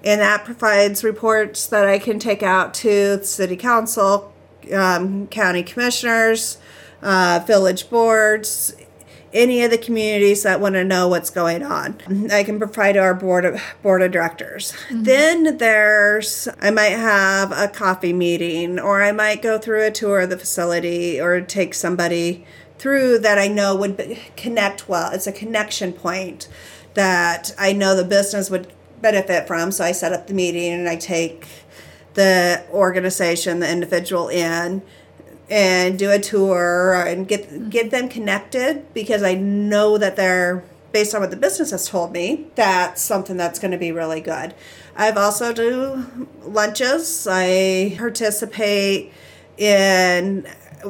And 0.04 0.22
that 0.22 0.46
provides 0.46 1.04
reports 1.04 1.68
that 1.68 1.88
I 1.88 2.00
can 2.00 2.20
take 2.20 2.44
out 2.44 2.74
to 2.76 3.18
the 3.18 3.26
city 3.26 3.58
council, 3.58 4.34
um, 4.74 5.28
county 5.28 5.64
commissioners, 5.64 6.58
uh, 7.02 7.44
village 7.46 7.90
boards, 7.90 8.74
any 9.34 9.62
of 9.64 9.72
the 9.72 9.78
communities 9.78 10.44
that 10.44 10.60
want 10.60 10.76
to 10.76 10.84
know 10.84 11.08
what's 11.08 11.30
going 11.30 11.62
on. 11.64 12.00
I 12.32 12.44
can 12.44 12.58
provide 12.58 12.94
to 12.94 13.00
our 13.00 13.14
board 13.14 13.46
of 13.46 13.62
board 13.82 14.02
of 14.02 14.12
directors. 14.12 14.74
Then 14.90 15.58
there's 15.58 16.48
I 16.62 16.72
might 16.72 16.92
have 16.92 17.52
a 17.52 17.68
coffee 17.68 18.14
meeting 18.14 18.80
or 18.80 19.04
I 19.04 19.12
might 19.12 19.42
go 19.42 19.58
through 19.60 19.86
a 19.86 19.92
tour 19.92 20.22
of 20.22 20.30
the 20.30 20.38
facility 20.38 21.20
or 21.20 21.42
take 21.42 21.74
somebody 21.74 22.46
through 22.78 23.20
that 23.20 23.38
I 23.38 23.48
know 23.48 23.76
would 23.76 23.98
be, 23.98 24.20
connect 24.36 24.88
well. 24.88 25.12
It's 25.12 25.28
a 25.28 25.32
connection 25.32 25.94
point 25.94 26.48
that 26.94 27.54
I 27.60 27.74
know 27.74 27.96
the 27.96 28.04
business 28.04 28.50
would 28.50 28.72
benefit 29.02 29.48
from. 29.48 29.72
So 29.72 29.84
I 29.84 29.92
set 29.92 30.14
up 30.14 30.28
the 30.28 30.34
meeting 30.34 30.72
and 30.72 30.90
I 30.90 30.96
take 30.96 31.48
the 32.18 32.66
organization, 32.72 33.60
the 33.60 33.72
individual 33.72 34.28
in 34.28 34.82
and 35.52 36.00
do 36.00 36.12
a 36.12 36.20
tour 36.20 37.06
and 37.08 37.28
get 37.28 37.70
get 37.70 37.92
them 37.92 38.10
connected 38.10 38.92
because 38.94 39.22
I 39.22 39.36
know 39.36 40.00
that 40.00 40.16
they're 40.16 40.64
based 40.92 41.14
on 41.14 41.22
what 41.22 41.30
the 41.30 41.38
business 41.38 41.70
has 41.70 41.88
told 41.88 42.12
me 42.12 42.48
that's 42.56 43.04
something 43.04 43.38
that's 43.38 43.60
going 43.60 43.72
to 43.72 43.78
be 43.78 43.92
really 43.92 44.20
good. 44.20 44.56
I've 44.96 45.16
also 45.16 45.54
do 45.54 46.28
lunches. 46.42 47.28
I 47.30 47.96
participate 48.00 49.14
in 49.56 50.48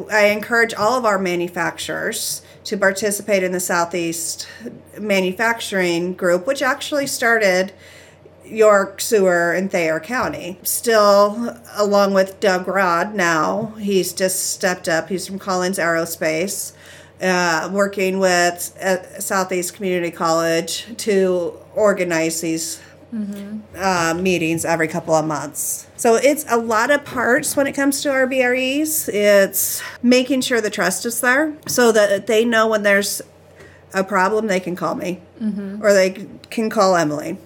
I 0.09 0.27
encourage 0.27 0.73
all 0.73 0.97
of 0.97 1.03
our 1.03 1.19
manufacturers 1.19 2.41
to 2.63 2.77
participate 2.77 3.43
in 3.43 3.51
the 3.51 3.59
Southeast 3.59 4.47
manufacturing 4.97 6.13
group 6.13 6.47
which 6.47 6.61
actually 6.61 7.05
started 7.05 7.73
York, 8.49 9.01
Seward, 9.01 9.57
and 9.57 9.71
Thayer 9.71 9.99
County. 9.99 10.57
Still, 10.63 11.57
along 11.75 12.13
with 12.13 12.39
Doug 12.39 12.67
Rod 12.67 13.13
now, 13.13 13.73
he's 13.79 14.13
just 14.13 14.51
stepped 14.51 14.87
up. 14.87 15.09
He's 15.09 15.27
from 15.27 15.39
Collins 15.39 15.77
Aerospace, 15.77 16.73
uh, 17.21 17.69
working 17.71 18.19
with 18.19 18.77
Southeast 19.19 19.73
Community 19.73 20.11
College 20.11 20.85
to 20.97 21.53
organize 21.75 22.41
these 22.41 22.81
uh, 23.75 24.13
meetings 24.19 24.65
every 24.65 24.87
couple 24.87 25.15
of 25.15 25.25
months. 25.25 25.87
So 25.95 26.15
it's 26.15 26.45
a 26.49 26.57
lot 26.57 26.91
of 26.91 27.05
parts 27.05 27.55
when 27.55 27.65
it 27.65 27.73
comes 27.73 28.01
to 28.01 28.11
our 28.11 28.27
BREs. 28.27 29.09
It's 29.09 29.81
making 30.03 30.41
sure 30.41 30.59
the 30.59 30.69
trust 30.69 31.05
is 31.05 31.21
there 31.21 31.53
so 31.67 31.91
that 31.93 32.27
they 32.27 32.43
know 32.43 32.67
when 32.67 32.83
there's 32.83 33.21
a 33.93 34.03
problem, 34.03 34.47
they 34.47 34.59
can 34.59 34.75
call 34.75 34.95
me 34.95 35.21
or 35.81 35.93
they 35.93 36.27
can 36.49 36.69
call 36.69 36.95
Emily 36.97 37.37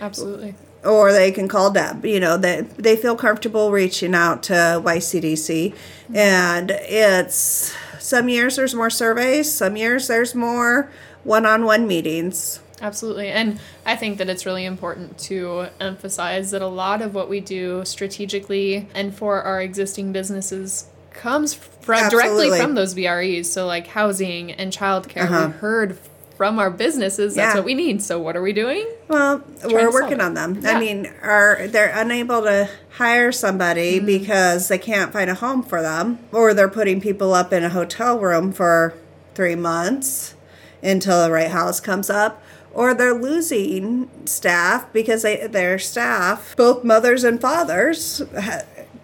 Absolutely. 0.00 0.54
or 0.84 1.12
they 1.12 1.32
can 1.32 1.48
call 1.48 1.70
Deb. 1.70 2.04
You 2.04 2.20
know, 2.20 2.36
they 2.36 2.62
they 2.76 2.96
feel 2.96 3.16
comfortable 3.16 3.70
reaching 3.72 4.14
out 4.14 4.42
to 4.44 4.52
YCDC, 4.84 5.74
and 6.14 6.70
it's 6.70 7.74
some 7.98 8.28
years 8.28 8.56
there's 8.56 8.74
more 8.74 8.90
surveys, 8.90 9.50
some 9.50 9.76
years 9.76 10.06
there's 10.08 10.34
more 10.34 10.90
one-on-one 11.24 11.86
meetings. 11.88 12.60
Absolutely. 12.80 13.28
And 13.28 13.58
I 13.86 13.96
think 13.96 14.18
that 14.18 14.28
it's 14.28 14.44
really 14.46 14.64
important 14.66 15.18
to 15.20 15.68
emphasize 15.80 16.50
that 16.50 16.60
a 16.62 16.66
lot 16.68 17.00
of 17.02 17.14
what 17.14 17.28
we 17.28 17.40
do 17.40 17.84
strategically 17.86 18.86
and 18.94 19.14
for 19.16 19.42
our 19.42 19.60
existing 19.62 20.12
businesses 20.12 20.86
comes 21.10 21.54
from 21.54 22.08
directly 22.10 22.50
from 22.60 22.74
those 22.74 22.94
BREs. 22.94 23.46
So 23.50 23.66
like 23.66 23.86
housing 23.88 24.52
and 24.52 24.70
childcare, 24.72 25.22
Uh-huh. 25.24 25.46
we 25.46 25.52
heard 25.58 25.98
from 26.36 26.58
our 26.58 26.70
businesses 26.70 27.34
that's 27.34 27.54
Yeah. 27.54 27.60
what 27.60 27.64
we 27.64 27.74
need. 27.74 28.02
So 28.02 28.18
what 28.20 28.36
are 28.36 28.42
we 28.42 28.52
doing? 28.52 28.86
Well, 29.08 29.40
to 29.62 29.68
we're 29.68 29.90
working 29.90 30.20
on 30.20 30.34
them. 30.34 30.58
Yeah. 30.60 30.72
I 30.72 30.80
mean, 30.80 31.10
are 31.22 31.66
they're 31.66 31.92
unable 31.94 32.42
to 32.42 32.68
hire 32.90 33.32
somebody 33.32 33.96
mm-hmm. 33.96 34.06
because 34.06 34.68
they 34.68 34.78
can't 34.78 35.12
find 35.12 35.30
a 35.30 35.34
home 35.34 35.62
for 35.62 35.82
them, 35.82 36.18
or 36.32 36.54
they're 36.54 36.68
putting 36.68 37.00
people 37.00 37.34
up 37.34 37.52
in 37.52 37.64
a 37.64 37.70
hotel 37.70 38.18
room 38.18 38.52
for 38.52 38.94
three 39.34 39.54
months 39.54 40.34
until 40.82 41.22
the 41.24 41.30
right 41.30 41.50
house 41.50 41.80
comes 41.80 42.10
up, 42.10 42.42
or 42.72 42.94
they're 42.94 43.14
losing 43.14 44.08
staff 44.26 44.92
because 44.92 45.22
they 45.22 45.46
their 45.46 45.78
staff, 45.78 46.54
both 46.56 46.84
mothers 46.84 47.24
and 47.24 47.40
fathers, 47.40 48.22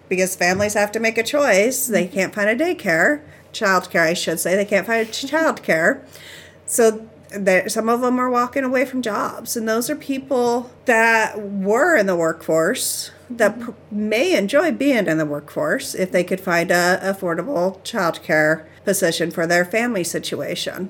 because 0.07 0.35
families 0.35 0.75
have 0.75 0.91
to 0.91 0.99
make 0.99 1.17
a 1.17 1.23
choice. 1.23 1.87
They 1.87 2.05
mm-hmm. 2.05 2.13
can't 2.13 2.35
find 2.35 2.49
a 2.49 2.55
daycare, 2.55 3.21
childcare, 3.51 4.07
I 4.07 4.13
should 4.13 4.39
say. 4.39 4.55
They 4.55 4.65
can't 4.65 4.85
find 4.85 5.07
childcare. 5.07 6.05
So 6.65 7.09
there, 7.33 7.67
some 7.69 7.89
of 7.89 8.01
them 8.01 8.19
are 8.19 8.29
walking 8.29 8.63
away 8.63 8.85
from 8.85 9.01
jobs, 9.01 9.57
and 9.57 9.67
those 9.67 9.89
are 9.89 9.95
people 9.95 10.71
that 10.85 11.39
were 11.41 11.95
in 11.97 12.05
the 12.05 12.15
workforce 12.15 13.11
that 13.29 13.53
mm-hmm. 13.53 13.71
pr- 13.71 13.71
may 13.91 14.37
enjoy 14.37 14.71
being 14.71 15.07
in 15.07 15.17
the 15.17 15.25
workforce 15.25 15.95
if 15.95 16.11
they 16.11 16.23
could 16.23 16.39
find 16.39 16.71
a 16.71 16.99
affordable 17.03 17.79
childcare 17.83 18.65
position 18.83 19.31
for 19.31 19.47
their 19.47 19.65
family 19.65 20.03
situation. 20.03 20.89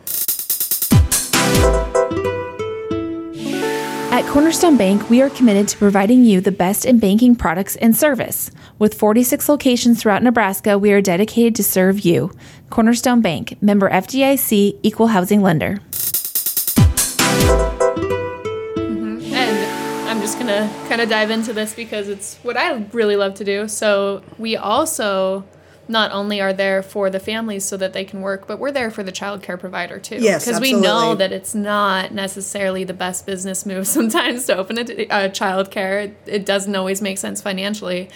At 4.13 4.25
Cornerstone 4.27 4.77
Bank, 4.77 5.09
we 5.09 5.23
are 5.23 5.29
committed 5.31 5.67
to 5.69 5.77
providing 5.77 6.23
you 6.23 6.39
the 6.39 6.51
best 6.51 6.85
in 6.85 6.99
banking 6.99 7.35
products 7.35 7.75
and 7.77 7.95
service. 7.95 8.51
With 8.77 8.93
46 8.93 9.49
locations 9.49 9.99
throughout 9.99 10.21
Nebraska, 10.21 10.77
we 10.77 10.91
are 10.91 11.01
dedicated 11.01 11.55
to 11.55 11.63
serve 11.63 12.01
you. 12.01 12.31
Cornerstone 12.69 13.21
Bank, 13.21 13.57
member 13.59 13.89
FDIC, 13.89 14.77
equal 14.83 15.07
housing 15.07 15.41
lender. 15.41 15.79
Mm-hmm. 18.75 19.33
And 19.33 20.09
I'm 20.09 20.21
just 20.21 20.37
gonna 20.37 20.71
kind 20.87 21.01
of 21.01 21.09
dive 21.09 21.31
into 21.31 21.53
this 21.53 21.73
because 21.73 22.07
it's 22.09 22.37
what 22.37 22.57
I 22.57 22.85
really 22.93 23.15
love 23.15 23.35
to 23.35 23.43
do. 23.43 23.67
So 23.67 24.23
we 24.37 24.55
also 24.55 25.45
not 25.87 26.11
only 26.11 26.39
are 26.39 26.53
there 26.53 26.81
for 26.81 27.09
the 27.09 27.19
families 27.19 27.65
so 27.65 27.75
that 27.77 27.93
they 27.93 28.05
can 28.05 28.21
work, 28.21 28.47
but 28.47 28.57
we're 28.57 28.71
there 28.71 28.89
for 28.89 29.03
the 29.03 29.11
child 29.11 29.43
care 29.43 29.57
provider 29.57 29.99
too. 29.99 30.17
Yes, 30.17 30.45
because 30.45 30.61
we 30.61 30.73
know 30.73 31.15
that 31.15 31.31
it's 31.31 31.53
not 31.53 32.13
necessarily 32.13 32.83
the 32.83 32.93
best 32.93 33.25
business 33.25 33.65
move 33.65 33.87
sometimes 33.97 34.45
to 34.45 34.55
open 34.55 34.77
a, 34.77 35.07
a 35.09 35.29
child 35.29 35.71
care. 35.71 35.99
It, 35.99 36.17
it 36.25 36.45
doesn't 36.45 36.75
always 36.75 37.01
make 37.01 37.17
sense 37.17 37.41
financially. 37.41 38.09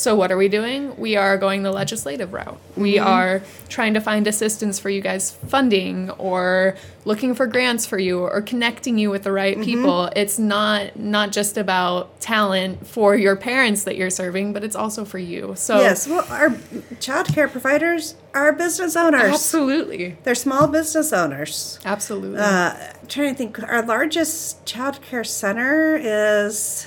So 0.00 0.14
what 0.16 0.32
are 0.32 0.36
we 0.38 0.48
doing? 0.48 0.96
We 0.96 1.16
are 1.16 1.36
going 1.36 1.62
the 1.62 1.70
legislative 1.72 2.32
route. 2.32 2.58
We 2.74 2.94
Mm-hmm. 2.94 3.06
are 3.06 3.42
trying 3.68 3.92
to 3.94 4.00
find 4.00 4.26
assistance 4.26 4.78
for 4.78 4.88
you 4.88 5.02
guys 5.02 5.30
funding 5.48 6.08
or 6.12 6.74
looking 7.04 7.34
for 7.34 7.46
grants 7.46 7.84
for 7.84 7.98
you 7.98 8.20
or 8.20 8.40
connecting 8.40 8.96
you 8.96 9.10
with 9.10 9.24
the 9.24 9.32
right 9.32 9.56
Mm-hmm. 9.58 9.64
people. 9.64 10.10
It's 10.16 10.38
not 10.38 10.98
not 10.98 11.32
just 11.32 11.58
about 11.58 12.18
talent 12.20 12.86
for 12.86 13.14
your 13.14 13.36
parents 13.36 13.84
that 13.84 13.96
you're 13.96 14.08
serving, 14.22 14.54
but 14.54 14.64
it's 14.64 14.74
also 14.76 15.04
for 15.04 15.18
you. 15.18 15.52
So 15.56 15.80
Yes, 15.80 16.08
well, 16.08 16.24
our 16.30 16.56
child 16.98 17.26
care 17.34 17.48
providers 17.48 18.14
are 18.32 18.54
business 18.54 18.96
owners. 18.96 19.30
absolutely. 19.34 20.16
They're 20.24 20.34
small 20.34 20.66
business 20.66 21.12
owners. 21.12 21.78
Absolutely. 21.84 22.38
Uh, 22.38 22.72
I'm 23.00 23.06
trying 23.06 23.32
to 23.34 23.38
think, 23.38 23.62
our 23.62 23.82
largest 23.82 24.64
child 24.64 25.02
care 25.02 25.24
center 25.24 25.96
is 26.00 26.86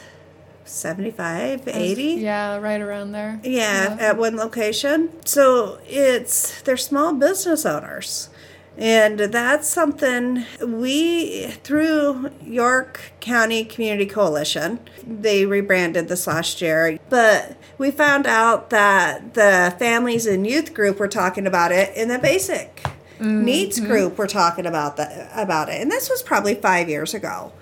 75, 0.65 1.67
80. 1.67 2.03
yeah, 2.03 2.57
right 2.57 2.81
around 2.81 3.11
there. 3.11 3.39
Yeah, 3.43 3.97
at 3.99 4.17
one 4.17 4.35
location. 4.35 5.11
So 5.25 5.79
it's 5.87 6.61
they're 6.61 6.77
small 6.77 7.13
business 7.13 7.65
owners. 7.65 8.29
And 8.75 9.19
that's 9.19 9.67
something 9.67 10.45
we, 10.59 11.45
through 11.63 12.31
York 12.43 13.13
County 13.19 13.65
Community 13.65 14.07
Coalition, 14.07 14.79
they 15.05 15.45
rebranded 15.45 16.07
this 16.07 16.25
last 16.25 16.59
year. 16.59 16.97
But 17.07 17.55
we 17.77 17.91
found 17.91 18.25
out 18.25 18.71
that 18.71 19.35
the 19.35 19.75
families 19.77 20.25
and 20.25 20.47
youth 20.47 20.73
group 20.73 20.97
were 20.97 21.07
talking 21.07 21.45
about 21.45 21.71
it, 21.71 21.95
in 21.95 22.07
the 22.07 22.17
basic 22.17 22.83
needs 23.19 23.79
mm-hmm. 23.79 23.89
group 23.89 24.17
were 24.17 24.27
talking 24.27 24.65
about 24.65 24.97
that 24.97 25.29
about 25.35 25.69
it. 25.69 25.81
And 25.81 25.89
this 25.89 26.09
was 26.09 26.21
probably 26.21 26.55
five 26.55 26.89
years 26.89 27.13
ago. 27.13 27.53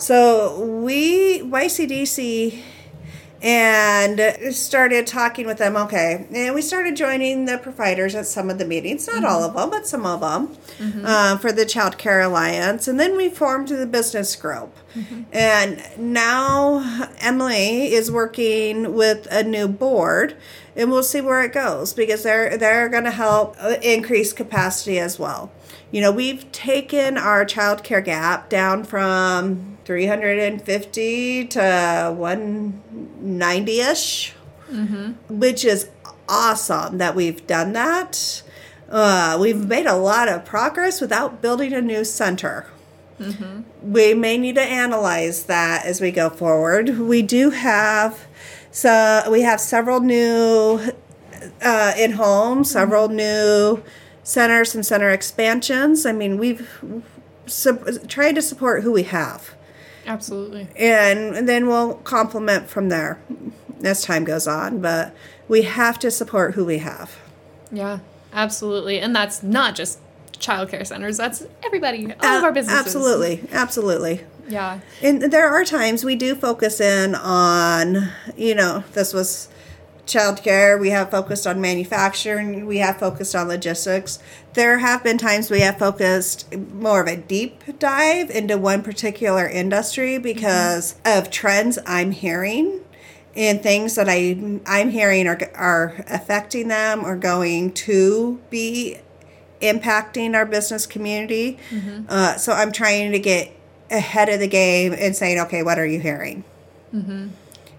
So 0.00 0.60
we, 0.82 1.40
YCDC, 1.40 2.62
and 3.40 4.20
started 4.52 5.06
talking 5.06 5.46
with 5.46 5.58
them. 5.58 5.76
Okay, 5.76 6.26
and 6.34 6.54
we 6.54 6.60
started 6.62 6.96
joining 6.96 7.44
the 7.44 7.56
providers 7.58 8.14
at 8.16 8.26
some 8.26 8.50
of 8.50 8.58
the 8.58 8.64
meetings, 8.64 9.06
not 9.06 9.24
all 9.24 9.44
of 9.44 9.54
them, 9.54 9.70
but 9.70 9.86
some 9.86 10.04
of 10.04 10.20
them, 10.20 10.56
uh, 11.04 11.36
for 11.38 11.52
the 11.52 11.64
Child 11.64 11.98
Care 11.98 12.20
Alliance, 12.20 12.88
and 12.88 12.98
then 12.98 13.16
we 13.16 13.28
formed 13.28 13.68
the 13.68 13.86
business 13.86 14.34
group. 14.34 14.76
And 15.32 15.80
now 15.96 17.08
Emily 17.20 17.92
is 17.92 18.10
working 18.10 18.94
with 18.94 19.28
a 19.30 19.44
new 19.44 19.68
board, 19.68 20.36
and 20.74 20.90
we'll 20.90 21.04
see 21.04 21.20
where 21.20 21.42
it 21.42 21.52
goes 21.52 21.92
because 21.92 22.24
they're 22.24 22.56
they're 22.58 22.88
going 22.88 23.04
to 23.04 23.12
help 23.12 23.54
uh, 23.60 23.76
increase 23.82 24.32
capacity 24.32 24.98
as 24.98 25.18
well. 25.18 25.52
You 25.90 26.00
know, 26.02 26.12
we've 26.12 26.50
taken 26.52 27.16
our 27.16 27.44
child 27.44 27.82
care 27.82 28.00
gap 28.02 28.48
down 28.50 28.84
from 28.84 29.78
350 29.84 31.46
to 31.46 32.14
190 32.16 33.80
ish, 33.80 34.34
which 35.30 35.64
is 35.64 35.88
awesome 36.28 36.98
that 36.98 37.14
we've 37.14 37.46
done 37.46 37.72
that. 37.72 38.42
Uh, 38.90 39.38
we've 39.40 39.66
made 39.66 39.86
a 39.86 39.96
lot 39.96 40.28
of 40.28 40.44
progress 40.44 41.00
without 41.00 41.40
building 41.40 41.72
a 41.72 41.80
new 41.80 42.04
center. 42.04 42.66
We 43.82 44.14
may 44.14 44.38
need 44.38 44.54
to 44.56 44.62
analyze 44.62 45.44
that 45.44 45.84
as 45.86 46.00
we 46.00 46.10
go 46.12 46.28
forward. 46.30 46.98
We 46.98 47.22
do 47.22 47.50
have 47.50 48.26
so 48.70 49.24
we 49.30 49.40
have 49.42 49.60
several 49.60 50.00
new 50.00 50.80
uh, 51.62 51.94
in 51.98 52.12
home, 52.12 52.62
several 52.62 53.08
new 53.08 53.82
centers 54.28 54.74
and 54.74 54.84
center 54.84 55.08
expansions. 55.08 56.04
I 56.04 56.12
mean, 56.12 56.36
we've 56.36 56.84
su- 57.46 57.98
tried 58.08 58.34
to 58.34 58.42
support 58.42 58.82
who 58.82 58.92
we 58.92 59.04
have, 59.04 59.54
Absolutely. 60.06 60.68
and 60.76 61.48
then 61.48 61.66
we'll 61.66 61.94
complement 61.94 62.68
from 62.68 62.90
there 62.90 63.18
as 63.82 64.02
time 64.02 64.24
goes 64.24 64.46
on. 64.46 64.80
But 64.80 65.14
we 65.48 65.62
have 65.62 65.98
to 66.00 66.10
support 66.10 66.54
who 66.54 66.66
we 66.66 66.78
have. 66.78 67.16
Yeah, 67.72 68.00
absolutely. 68.34 69.00
And 69.00 69.16
that's 69.16 69.42
not 69.42 69.74
just 69.74 69.98
childcare 70.32 70.86
centers, 70.86 71.16
that's 71.16 71.46
everybody, 71.64 72.12
all 72.20 72.36
of 72.36 72.44
our 72.44 72.52
businesses. 72.52 72.84
Absolutely, 72.86 73.48
absolutely. 73.50 74.24
Yeah. 74.46 74.80
And 75.02 75.22
there 75.22 75.48
are 75.48 75.64
times 75.64 76.04
we 76.04 76.16
do 76.16 76.34
focus 76.34 76.80
in 76.80 77.14
on, 77.14 78.10
you 78.36 78.54
know, 78.54 78.84
this 78.92 79.12
was 79.14 79.48
childcare. 80.08 80.80
We 80.80 80.90
have 80.90 81.10
focused 81.10 81.46
on 81.46 81.60
manufacturing. 81.60 82.66
We 82.66 82.78
have 82.78 82.98
focused 82.98 83.34
on 83.36 83.46
logistics. 83.48 84.18
There 84.54 84.78
have 84.78 85.04
been 85.04 85.18
times 85.18 85.50
we 85.50 85.60
have 85.60 85.78
focused 85.78 86.52
more 86.56 87.02
of 87.02 87.06
a 87.06 87.16
deep 87.16 87.78
dive 87.78 88.30
into 88.30 88.58
one 88.58 88.82
particular 88.82 89.46
industry 89.46 90.18
because 90.18 90.96
of 91.04 91.30
trends 91.30 91.78
I'm 91.86 92.10
hearing 92.10 92.80
and 93.36 93.62
things 93.62 93.94
that 93.94 94.08
I 94.08 94.60
I'm 94.66 94.90
hearing 94.90 95.28
are 95.28 95.38
are 95.54 96.04
affecting 96.08 96.68
them 96.68 97.04
or 97.04 97.14
going 97.16 97.72
to 97.72 98.40
be 98.50 98.96
impacting 99.60 100.34
our 100.34 100.46
business 100.46 100.86
community. 100.86 101.58
Uh, 102.08 102.36
so 102.36 102.52
I'm 102.52 102.72
trying 102.72 103.12
to 103.12 103.18
get 103.18 103.52
ahead 103.90 104.28
of 104.28 104.40
the 104.40 104.48
game 104.48 104.92
and 104.92 105.14
saying, 105.14 105.38
okay, 105.40 105.62
what 105.62 105.78
are 105.78 105.86
you 105.86 106.00
hearing? 106.00 106.44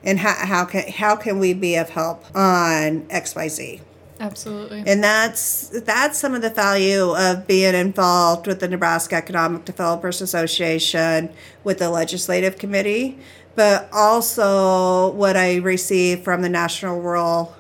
And 0.04 0.20
how, 0.20 0.34
how 0.46 0.66
can 0.66 0.90
how 0.92 1.16
can 1.16 1.40
we 1.40 1.54
be 1.54 1.76
of 1.76 1.90
help 1.90 2.24
on 2.36 3.06
X 3.10 3.36
Y 3.36 3.48
Z? 3.48 3.82
Absolutely. 4.20 4.84
And 4.86 5.04
that's 5.04 5.70
that's 5.82 6.18
some 6.20 6.34
of 6.34 6.42
the 6.42 6.50
value 6.50 7.16
of 7.16 7.48
being 7.48 7.74
involved 7.74 8.48
with 8.48 8.60
the 8.60 8.68
Nebraska 8.68 9.16
Economic 9.16 9.66
Developers 9.66 10.22
Association 10.22 11.30
with 11.64 11.80
the 11.80 11.90
legislative 11.90 12.58
committee, 12.58 13.18
but 13.56 13.88
also 13.94 15.12
what 15.12 15.38
I 15.38 15.58
receive 15.58 16.22
from 16.22 16.42
the 16.42 16.50
National 16.50 17.00
Rural 17.00 17.56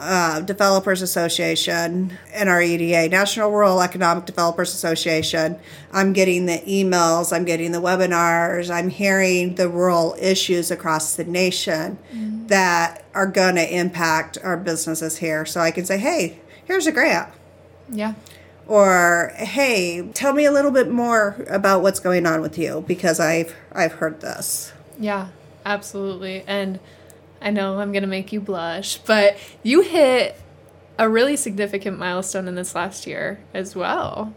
uh, 0.00 0.40
Developers 0.40 1.02
Association, 1.02 2.16
NREDA, 2.32 3.10
National 3.10 3.50
Rural 3.50 3.82
Economic 3.82 4.24
Developers 4.24 4.74
Association. 4.74 5.58
I'm 5.92 6.12
getting 6.14 6.46
the 6.46 6.58
emails, 6.66 7.32
I'm 7.34 7.44
getting 7.44 7.72
the 7.72 7.80
webinars, 7.82 8.70
I'm 8.74 8.88
hearing 8.88 9.56
the 9.56 9.68
rural 9.68 10.16
issues 10.18 10.70
across 10.70 11.14
the 11.16 11.24
nation 11.24 11.98
that 12.48 13.04
are 13.14 13.26
going 13.26 13.54
to 13.56 13.76
impact 13.76 14.38
our 14.42 14.56
businesses 14.56 15.18
here. 15.18 15.44
So 15.46 15.60
I 15.60 15.70
can 15.70 15.84
say, 15.84 15.98
hey, 15.98 16.40
here's 16.64 16.86
a 16.86 16.92
grant. 16.92 17.28
yeah. 17.90 18.14
Or 18.66 19.32
hey, 19.36 20.08
tell 20.14 20.32
me 20.32 20.44
a 20.44 20.52
little 20.52 20.70
bit 20.70 20.88
more 20.90 21.44
about 21.48 21.82
what's 21.82 21.98
going 21.98 22.24
on 22.24 22.40
with 22.40 22.56
you 22.56 22.84
because 22.86 23.18
I've 23.18 23.54
I've 23.72 23.94
heard 23.94 24.20
this. 24.20 24.72
Yeah, 24.96 25.28
absolutely. 25.66 26.44
And 26.46 26.78
I 27.40 27.50
know 27.50 27.78
I'm 27.78 27.92
going 27.92 28.02
to 28.02 28.08
make 28.08 28.32
you 28.32 28.40
blush, 28.40 28.98
but 28.98 29.36
you 29.62 29.80
hit 29.82 30.36
a 30.98 31.08
really 31.08 31.36
significant 31.36 31.98
milestone 31.98 32.46
in 32.46 32.54
this 32.54 32.74
last 32.74 33.06
year 33.06 33.40
as 33.54 33.74
well. 33.74 34.34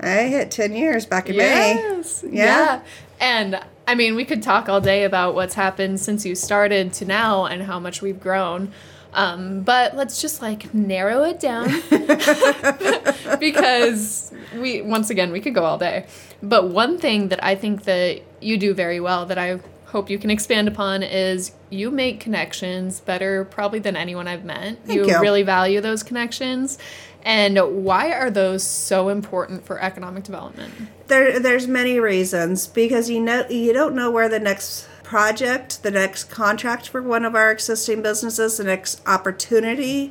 I 0.00 0.24
hit 0.24 0.50
ten 0.50 0.72
years 0.72 1.06
back 1.06 1.28
in 1.28 1.36
May. 1.36 1.74
Yes. 1.74 2.24
Yeah. 2.26 2.30
Yeah. 2.30 2.82
And 3.20 3.60
I 3.86 3.94
mean, 3.94 4.14
we 4.14 4.24
could 4.24 4.42
talk 4.42 4.68
all 4.68 4.80
day 4.80 5.04
about 5.04 5.34
what's 5.34 5.54
happened 5.54 6.00
since 6.00 6.24
you 6.24 6.34
started 6.34 6.92
to 6.94 7.04
now 7.04 7.46
and 7.46 7.62
how 7.62 7.78
much 7.78 8.02
we've 8.02 8.18
grown. 8.18 8.72
Um, 9.14 9.62
but 9.62 9.94
let's 9.94 10.22
just 10.22 10.40
like 10.40 10.72
narrow 10.72 11.22
it 11.24 11.38
down 11.38 11.68
because 13.38 14.32
we 14.56 14.80
once 14.80 15.10
again 15.10 15.32
we 15.32 15.40
could 15.40 15.54
go 15.54 15.64
all 15.64 15.78
day. 15.78 16.06
But 16.42 16.68
one 16.68 16.98
thing 16.98 17.28
that 17.28 17.44
I 17.44 17.54
think 17.54 17.84
that 17.84 18.22
you 18.40 18.56
do 18.56 18.72
very 18.72 19.00
well 19.00 19.26
that 19.26 19.38
I 19.38 19.60
hope 19.92 20.08
you 20.08 20.18
can 20.18 20.30
expand 20.30 20.68
upon 20.68 21.02
is 21.02 21.52
you 21.68 21.90
make 21.90 22.18
connections 22.18 23.00
better 23.00 23.44
probably 23.44 23.78
than 23.78 23.94
anyone 23.94 24.26
I've 24.26 24.44
met. 24.44 24.84
Thank 24.86 25.06
you. 25.06 25.20
really 25.20 25.42
value 25.42 25.80
those 25.82 26.02
connections. 26.02 26.78
And 27.24 27.58
why 27.84 28.10
are 28.12 28.30
those 28.30 28.64
so 28.64 29.10
important 29.10 29.64
for 29.64 29.80
economic 29.80 30.24
development? 30.24 30.72
There, 31.06 31.38
there's 31.38 31.68
many 31.68 32.00
reasons 32.00 32.66
because 32.66 33.10
you 33.10 33.20
know 33.20 33.46
you 33.48 33.72
don't 33.72 33.94
know 33.94 34.10
where 34.10 34.28
the 34.28 34.40
next 34.40 34.88
project, 35.04 35.82
the 35.82 35.90
next 35.90 36.24
contract 36.24 36.88
for 36.88 37.02
one 37.02 37.24
of 37.24 37.34
our 37.34 37.52
existing 37.52 38.00
businesses, 38.02 38.56
the 38.56 38.64
next 38.64 39.00
opportunity 39.06 40.10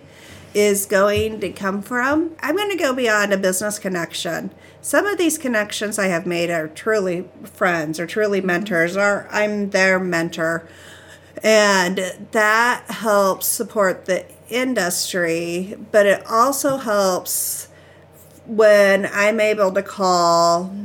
is 0.54 0.86
going 0.86 1.40
to 1.40 1.52
come 1.52 1.82
from. 1.82 2.36
I'm 2.42 2.56
going 2.56 2.72
to 2.72 2.78
go 2.78 2.94
beyond 2.94 3.34
a 3.34 3.38
business 3.38 3.80
connection. 3.80 4.52
Some 4.82 5.06
of 5.06 5.18
these 5.18 5.38
connections 5.38 5.98
I 5.98 6.08
have 6.08 6.26
made 6.26 6.50
are 6.50 6.68
truly 6.68 7.30
friends 7.44 8.00
or 8.00 8.08
truly 8.08 8.40
mm-hmm. 8.40 8.48
mentors, 8.48 8.98
or 8.98 9.28
I'm 9.32 9.70
their 9.70 10.00
mentor. 10.00 10.68
And 11.44 12.28
that 12.32 12.84
helps 12.90 13.48
support 13.48 14.06
the 14.06 14.26
industry, 14.50 15.76
but 15.92 16.06
it 16.06 16.26
also 16.28 16.78
helps 16.78 17.70
when 18.46 19.10
I'm 19.12 19.40
able 19.40 19.72
to 19.72 19.82
call 19.82 20.76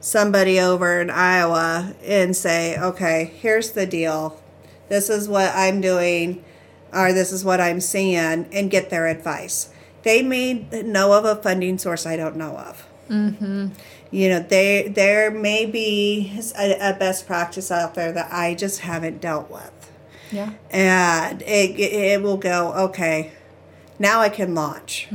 somebody 0.00 0.60
over 0.60 1.00
in 1.00 1.08
Iowa 1.08 1.94
and 2.04 2.36
say, 2.36 2.78
okay, 2.78 3.32
here's 3.36 3.70
the 3.70 3.86
deal. 3.86 4.40
This 4.88 5.08
is 5.08 5.28
what 5.28 5.50
I'm 5.54 5.80
doing, 5.80 6.44
or 6.94 7.12
this 7.12 7.32
is 7.32 7.44
what 7.44 7.60
I'm 7.60 7.80
seeing, 7.80 8.46
and 8.52 8.70
get 8.70 8.90
their 8.90 9.06
advice. 9.06 9.70
they 10.02 10.22
may 10.22 10.52
know 10.82 11.12
of 11.12 11.24
a 11.24 11.36
funding 11.42 11.78
source 11.78 12.04
I 12.06 12.16
don't 12.16 12.36
know 12.36 12.56
of. 12.58 12.86
Mm-hmm. 13.08 13.68
You 14.10 14.28
know, 14.28 14.40
they 14.40 14.88
there 14.94 15.30
may 15.30 15.66
be 15.66 16.38
a, 16.58 16.90
a 16.90 16.92
best 16.98 17.26
practice 17.26 17.70
out 17.70 17.94
there 17.94 18.12
that 18.12 18.32
I 18.32 18.54
just 18.54 18.80
haven't 18.80 19.20
dealt 19.20 19.50
with, 19.50 19.90
Yeah. 20.30 20.50
and 20.70 21.42
it 21.42 21.78
it 21.80 22.22
will 22.22 22.36
go 22.36 22.72
okay. 22.88 23.32
Now 23.98 24.20
I 24.20 24.28
can 24.28 24.54
launch. 24.54 25.08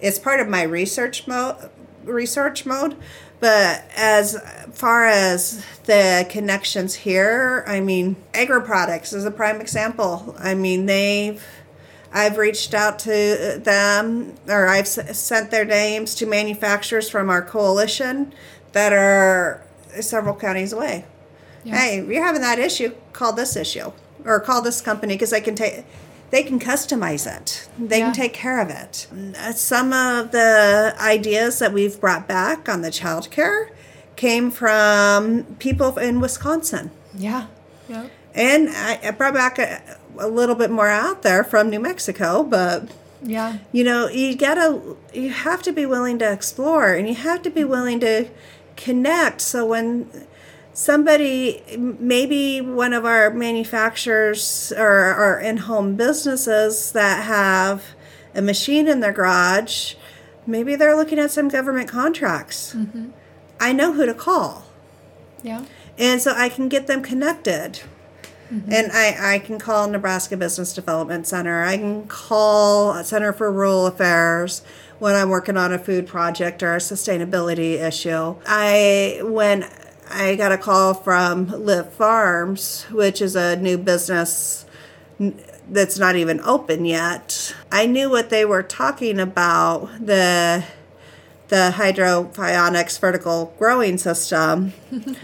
It's 0.00 0.18
part 0.18 0.40
of 0.40 0.48
my 0.48 0.62
research 0.62 1.26
mode. 1.26 1.70
Research 2.04 2.64
mode, 2.64 2.96
but 3.40 3.84
as 3.96 4.36
far 4.72 5.06
as 5.06 5.64
the 5.84 6.26
connections 6.28 6.94
here, 6.94 7.64
I 7.66 7.80
mean, 7.80 8.16
Agro 8.34 8.60
Products 8.60 9.12
is 9.12 9.24
a 9.24 9.30
prime 9.30 9.60
example. 9.60 10.34
I 10.38 10.54
mean, 10.54 10.86
they've 10.86 11.44
I've 12.12 12.38
reached 12.38 12.72
out 12.72 12.98
to 13.00 13.60
them, 13.62 14.34
or 14.48 14.66
I've 14.66 14.88
sent 14.88 15.50
their 15.50 15.64
names 15.64 16.14
to 16.16 16.26
manufacturers 16.26 17.08
from 17.08 17.28
our 17.28 17.42
coalition 17.42 18.32
that 18.72 18.92
are 18.92 19.62
several 20.00 20.34
counties 20.34 20.72
away. 20.72 21.04
Hey, 21.64 21.98
if 21.98 22.08
you're 22.08 22.24
having 22.24 22.40
that 22.40 22.58
issue, 22.58 22.94
call 23.12 23.32
this 23.34 23.56
issue 23.56 23.92
or 24.24 24.40
call 24.40 24.62
this 24.62 24.80
company 24.80 25.14
because 25.14 25.30
they 25.30 25.40
can 25.40 25.54
take. 25.54 25.84
They 26.30 26.42
can 26.42 26.58
customize 26.60 27.26
it. 27.26 27.68
They 27.78 27.98
Yeah. 28.00 28.06
can 28.06 28.14
take 28.14 28.34
care 28.34 28.60
of 28.60 28.68
it. 28.70 29.06
Uh, 29.38 29.52
Some 29.52 29.92
of 29.92 30.30
the 30.32 30.94
ideas 31.00 31.58
that 31.60 31.72
we've 31.72 31.98
brought 32.00 32.28
back 32.28 32.68
on 32.68 32.82
the 32.82 32.90
childcare 32.90 33.68
came 34.16 34.50
from 34.50 35.44
people 35.58 35.96
in 35.98 36.20
Wisconsin. 36.20 36.90
Yeah. 37.16 37.46
Yep. 37.88 38.10
And 38.34 38.68
I, 38.70 38.98
I 39.02 39.10
brought 39.12 39.34
back 39.34 39.58
a, 39.58 39.80
a 40.18 40.28
little 40.28 40.54
bit 40.54 40.70
more 40.70 40.88
out 40.88 41.22
there 41.22 41.42
from 41.44 41.70
New 41.70 41.80
Mexico, 41.80 42.42
but 42.42 42.88
Yeah. 43.22 43.58
you 43.72 43.82
know, 43.84 44.08
you 44.08 44.36
gotta, 44.36 44.80
you 45.14 45.30
have 45.30 45.62
to 45.62 45.72
be 45.72 45.86
willing 45.86 46.18
to 46.18 46.30
explore 46.30 46.92
and 46.92 47.08
you 47.08 47.14
have 47.14 47.40
to 47.42 47.50
be 47.50 47.64
willing 47.64 48.00
to 48.00 48.26
connect. 48.76 49.40
So 49.40 49.64
when 49.64 50.08
somebody, 50.78 51.60
maybe 51.76 52.60
one 52.60 52.92
of 52.92 53.04
our 53.04 53.30
manufacturers 53.30 54.72
or, 54.76 55.12
or 55.12 55.40
in 55.40 55.56
home 55.56 55.96
businesses 55.96 56.92
that 56.92 57.24
have 57.24 57.84
a 58.32 58.40
machine 58.40 58.86
in 58.86 59.00
their 59.00 59.12
garage, 59.12 59.94
maybe 60.46 60.76
they're 60.76 60.94
looking 60.94 61.18
at 61.18 61.32
some 61.32 61.48
government 61.48 61.88
contracts. 61.88 62.74
Mm-hmm. 62.76 63.08
I 63.58 63.72
know 63.72 63.92
who 63.92 64.06
to 64.06 64.14
call 64.14 64.66
Yeah. 65.42 65.64
and 65.98 66.20
so 66.22 66.32
I 66.36 66.48
can 66.48 66.68
get 66.68 66.86
them 66.86 67.02
connected. 67.02 67.80
Mm-hmm. 68.52 68.72
And 68.72 68.92
I, 68.92 69.34
I 69.34 69.38
can 69.40 69.58
call 69.58 69.88
Nebraska 69.88 70.36
Business 70.36 70.72
Development 70.72 71.26
Center. 71.26 71.64
I 71.64 71.76
can 71.76 72.06
call 72.06 73.02
Center 73.02 73.32
for 73.32 73.50
Rural 73.50 73.88
Affairs 73.88 74.62
when 75.00 75.16
I'm 75.16 75.28
working 75.28 75.56
on 75.56 75.72
a 75.72 75.78
food 75.78 76.06
project 76.06 76.62
or 76.62 76.76
a 76.76 76.78
sustainability 76.78 77.74
issue. 77.82 78.36
I 78.46 79.20
when 79.24 79.68
I 80.10 80.36
got 80.36 80.52
a 80.52 80.58
call 80.58 80.94
from 80.94 81.48
Live 81.48 81.92
Farms, 81.92 82.84
which 82.84 83.20
is 83.20 83.36
a 83.36 83.56
new 83.56 83.76
business 83.76 84.64
that's 85.68 85.98
not 85.98 86.16
even 86.16 86.40
open 86.40 86.84
yet. 86.84 87.54
I 87.70 87.86
knew 87.86 88.08
what 88.08 88.30
they 88.30 88.44
were 88.44 88.62
talking 88.62 89.20
about 89.20 90.04
the 90.04 90.64
the 91.48 91.72
hydroponics 91.72 92.98
vertical 92.98 93.54
growing 93.58 93.96
system 93.96 94.74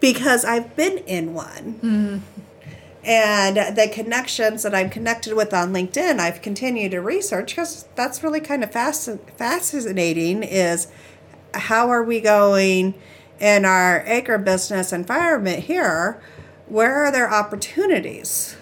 because 0.00 0.44
I've 0.44 0.76
been 0.76 0.98
in 0.98 1.34
one. 1.34 1.72
Hmm. 1.80 2.18
And 3.04 3.56
the 3.76 3.90
connections 3.92 4.62
that 4.62 4.76
I'm 4.76 4.88
connected 4.88 5.34
with 5.34 5.52
on 5.52 5.72
LinkedIn, 5.72 6.20
I've 6.20 6.40
continued 6.40 6.92
to 6.92 7.00
research 7.00 7.48
because 7.48 7.84
that's 7.96 8.22
really 8.22 8.40
kind 8.40 8.62
of 8.62 8.70
fasc- 8.70 9.18
fascinating. 9.32 10.44
Is 10.44 10.86
how 11.52 11.88
are 11.88 12.04
we 12.04 12.20
going 12.20 12.94
in 13.40 13.64
our 13.64 14.04
agribusiness 14.04 14.92
environment 14.92 15.64
here? 15.64 16.20
Where 16.66 17.04
are 17.04 17.12
there 17.12 17.30
opportunities? 17.32 18.56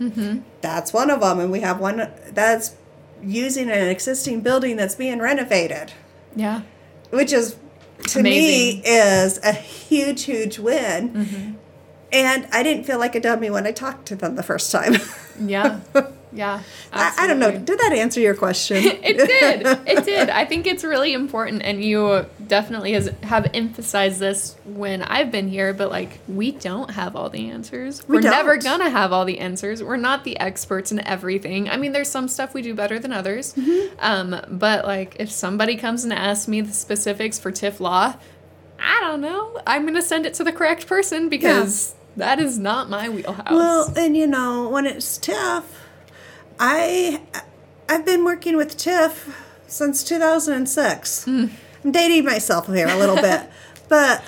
Mm-hmm. 0.00 0.40
That's 0.60 0.92
one 0.92 1.10
of 1.10 1.20
them, 1.20 1.40
and 1.40 1.50
we 1.50 1.60
have 1.60 1.80
one 1.80 2.10
that's 2.32 2.76
using 3.22 3.70
an 3.70 3.88
existing 3.88 4.42
building 4.42 4.76
that's 4.76 4.94
being 4.94 5.18
renovated 5.20 5.92
Yeah. 6.36 6.60
which 7.10 7.32
is 7.32 7.56
to 8.08 8.20
Amazing. 8.20 8.82
me 8.82 8.82
is 8.84 9.38
a 9.42 9.52
huge 9.52 10.24
huge 10.24 10.58
win 10.58 11.14
mm-hmm. 11.14 11.52
and 12.12 12.46
i 12.52 12.62
didn't 12.62 12.84
feel 12.84 12.98
like 12.98 13.14
a 13.14 13.20
dummy 13.20 13.48
when 13.48 13.66
i 13.66 13.72
talked 13.72 14.04
to 14.08 14.16
them 14.16 14.36
the 14.36 14.42
first 14.42 14.70
time 14.70 14.96
Yeah. 15.40 15.80
Yeah. 16.36 16.62
I, 16.92 17.14
I 17.18 17.26
don't 17.26 17.38
know 17.38 17.50
did 17.50 17.78
that 17.78 17.92
answer 17.92 18.20
your 18.20 18.34
question 18.34 18.76
it 18.84 19.16
did. 19.16 19.66
It 19.86 20.04
did. 20.04 20.30
I 20.30 20.44
think 20.44 20.66
it's 20.66 20.84
really 20.84 21.12
important, 21.12 21.62
and 21.62 21.82
you 21.82 22.26
definitely 22.46 22.92
has, 22.92 23.10
have 23.22 23.50
emphasized 23.54 24.20
this 24.20 24.56
when 24.64 25.02
I've 25.02 25.30
been 25.32 25.48
here. 25.48 25.72
But 25.72 25.90
like, 25.90 26.18
we 26.28 26.52
don't 26.52 26.90
have 26.90 27.16
all 27.16 27.30
the 27.30 27.50
answers. 27.50 28.06
We 28.06 28.16
We're 28.16 28.20
never 28.20 28.56
don't. 28.58 28.78
gonna 28.78 28.90
have 28.90 29.12
all 29.12 29.24
the 29.24 29.38
answers. 29.38 29.82
We're 29.82 29.96
not 29.96 30.24
the 30.24 30.38
experts 30.38 30.92
in 30.92 31.00
everything. 31.06 31.68
I 31.68 31.76
mean, 31.76 31.92
there's 31.92 32.10
some 32.10 32.28
stuff 32.28 32.54
we 32.54 32.62
do 32.62 32.74
better 32.74 32.98
than 32.98 33.12
others. 33.12 33.54
Mm-hmm. 33.54 33.96
Um, 33.98 34.40
but 34.48 34.84
like, 34.84 35.16
if 35.18 35.30
somebody 35.30 35.76
comes 35.76 36.04
and 36.04 36.12
asks 36.12 36.46
me 36.48 36.60
the 36.60 36.72
specifics 36.72 37.38
for 37.38 37.50
TIF 37.50 37.80
law, 37.80 38.14
I 38.78 39.00
don't 39.00 39.22
know. 39.22 39.58
I'm 39.66 39.86
gonna 39.86 40.02
send 40.02 40.26
it 40.26 40.34
to 40.34 40.44
the 40.44 40.52
correct 40.52 40.86
person 40.86 41.28
because 41.30 41.94
that 42.16 42.38
is 42.38 42.58
not 42.58 42.88
my 42.90 43.08
wheelhouse. 43.08 43.50
well 43.50 43.92
and 43.96 44.16
you 44.16 44.26
know 44.26 44.68
when 44.68 44.86
it's 44.86 45.18
TIF 45.18 45.64
i 46.58 47.20
i've 47.88 48.04
been 48.04 48.24
working 48.24 48.56
with 48.56 48.76
TIF 48.76 49.32
since 49.66 50.04
2006 50.04 51.24
hmm. 51.24 51.46
i'm 51.84 51.92
dating 51.92 52.24
myself 52.24 52.66
here 52.66 52.88
a 52.88 52.96
little 52.96 53.16
bit 53.16 53.48
but 53.88 54.24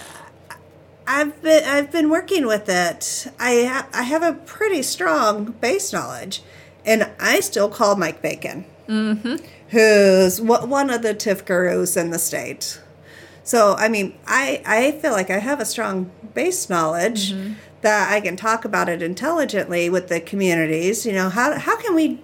I've 1.09 1.41
been 1.41 1.64
I've 1.64 1.91
been 1.91 2.11
working 2.11 2.47
with 2.47 2.69
it. 2.69 3.33
I 3.41 3.64
ha- 3.64 3.88
I 3.95 4.03
have 4.03 4.23
a 4.23 4.35
pretty 4.35 4.83
strong 4.83 5.53
base 5.53 5.91
knowledge, 5.91 6.43
and 6.85 7.11
I 7.19 7.41
still 7.41 7.71
call 7.71 7.97
Mike 7.97 8.21
Bacon, 8.21 8.67
mm-hmm. 8.87 9.37
who's 9.71 10.38
wa- 10.38 10.67
one 10.67 10.91
of 10.91 11.01
the 11.01 11.14
TIF 11.14 11.47
gurus 11.47 11.97
in 11.97 12.11
the 12.11 12.19
state. 12.19 12.79
So 13.43 13.75
I 13.79 13.88
mean, 13.88 14.19
I 14.27 14.62
I 14.67 14.93
feel 15.01 15.12
like 15.12 15.31
I 15.31 15.38
have 15.38 15.61
a 15.61 15.64
strong 15.64 16.11
base 16.35 16.69
knowledge 16.69 17.33
mm-hmm. 17.33 17.55
That 17.81 18.12
I 18.12 18.21
can 18.21 18.37
talk 18.37 18.64
about 18.64 18.88
it 18.88 19.03
intelligently 19.03 19.88
with 19.88 20.09
the 20.09 20.21
communities. 20.21 21.07
You 21.07 21.12
know, 21.12 21.29
how 21.29 21.59
how 21.59 21.77
can 21.77 21.95
we 21.95 22.21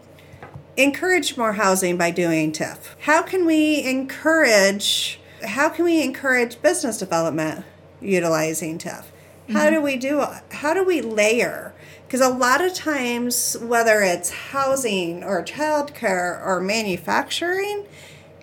encourage 0.77 1.37
more 1.37 1.55
housing 1.55 1.97
by 1.97 2.11
doing 2.11 2.53
TIF? 2.53 2.79
How 3.01 3.23
can 3.23 3.47
we 3.47 3.83
encourage 3.85 5.21
how 5.43 5.69
can 5.69 5.85
we 5.85 6.03
encourage 6.03 6.61
business 6.63 6.99
development 6.99 7.65
utilizing 8.01 8.79
TIF? 8.79 9.05
How 9.51 9.67
mm-hmm. 9.67 9.75
do 9.75 9.81
we 9.81 9.97
do 9.97 10.25
how 10.51 10.75
do 10.75 10.85
we 10.85 11.01
layer? 11.01 11.75
Because 12.07 12.21
a 12.21 12.29
lot 12.29 12.61
of 12.61 12.75
times 12.75 13.57
whether 13.61 14.01
it's 14.03 14.31
housing 14.31 15.25
or 15.25 15.43
childcare 15.43 16.45
or 16.45 16.61
manufacturing, 16.61 17.87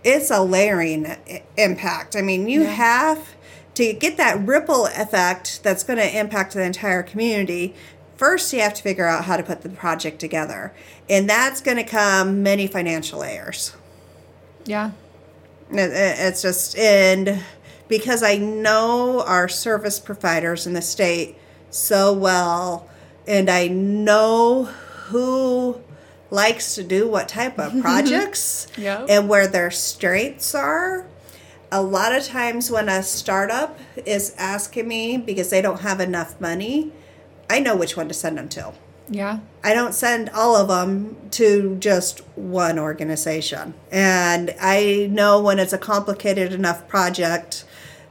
it's 0.03 0.31
a 0.31 0.41
layering 0.41 1.15
impact. 1.57 2.15
I 2.15 2.21
mean, 2.21 2.49
you 2.49 2.63
have 2.63 3.35
to 3.75 3.93
get 3.93 4.17
that 4.17 4.39
ripple 4.45 4.85
effect 4.87 5.63
that's 5.63 5.83
going 5.83 5.97
to 5.99 6.17
impact 6.19 6.53
the 6.53 6.61
entire 6.63 7.03
community. 7.03 7.73
First, 8.17 8.51
you 8.53 8.59
have 8.61 8.73
to 8.75 8.81
figure 8.83 9.07
out 9.07 9.25
how 9.25 9.37
to 9.37 9.43
put 9.43 9.61
the 9.61 9.69
project 9.69 10.19
together, 10.19 10.73
and 11.09 11.29
that's 11.29 11.61
going 11.61 11.77
to 11.77 11.83
come 11.83 12.43
many 12.43 12.67
financial 12.67 13.19
layers. 13.19 13.73
yeah. 14.65 14.91
It- 15.71 15.77
it- 15.91 16.19
It's 16.19 16.41
just 16.41 16.77
and 16.77 17.39
because 17.87 18.21
I 18.23 18.35
know 18.37 19.21
our 19.25 19.47
service 19.47 19.99
providers 19.99 20.67
in 20.67 20.73
the 20.73 20.81
state 20.81 21.37
so 21.69 22.11
well, 22.13 22.87
and 23.25 23.49
I 23.49 23.67
know 23.69 24.65
who 25.07 25.79
likes 26.29 26.75
to 26.75 26.83
do 26.83 27.07
what 27.07 27.27
type 27.29 27.57
of 27.57 27.73
projects 27.81 28.67
Yep. 28.77 29.05
and 29.09 29.29
where 29.29 29.47
their 29.47 29.71
strengths 29.71 30.53
are. 30.53 31.05
A 31.71 31.81
lot 31.81 32.13
of 32.13 32.25
times 32.25 32.69
when 32.69 32.89
a 32.89 33.01
startup 33.01 33.79
is 34.05 34.35
asking 34.37 34.87
me 34.87 35.17
because 35.17 35.49
they 35.49 35.61
don't 35.61 35.81
have 35.81 35.99
enough 35.99 36.39
money, 36.41 36.91
I 37.49 37.59
know 37.59 37.75
which 37.75 37.95
one 37.95 38.07
to 38.09 38.13
send 38.13 38.37
them 38.37 38.49
to. 38.49 38.73
Yeah. 39.09 39.39
I 39.63 39.73
don't 39.73 39.93
send 39.93 40.29
all 40.29 40.55
of 40.55 40.69
them 40.69 41.17
to 41.31 41.75
just 41.79 42.19
one 42.37 42.79
organization. 42.79 43.73
And 43.91 44.55
I 44.59 45.09
know 45.11 45.41
when 45.41 45.59
it's 45.59 45.73
a 45.73 45.77
complicated 45.77 46.53
enough 46.53 46.87
project 46.87 47.65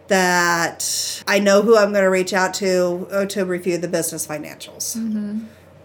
that 0.09 1.23
I 1.27 1.39
know 1.39 1.63
who 1.63 1.77
I'm 1.77 1.93
going 1.93 2.05
to 2.05 2.11
reach 2.11 2.33
out 2.33 2.53
to 2.55 3.09
uh, 3.13 3.27
to 3.27 3.45
review 3.45 3.79
the 3.79 3.89
business 3.89 4.27
financials. 4.27 4.97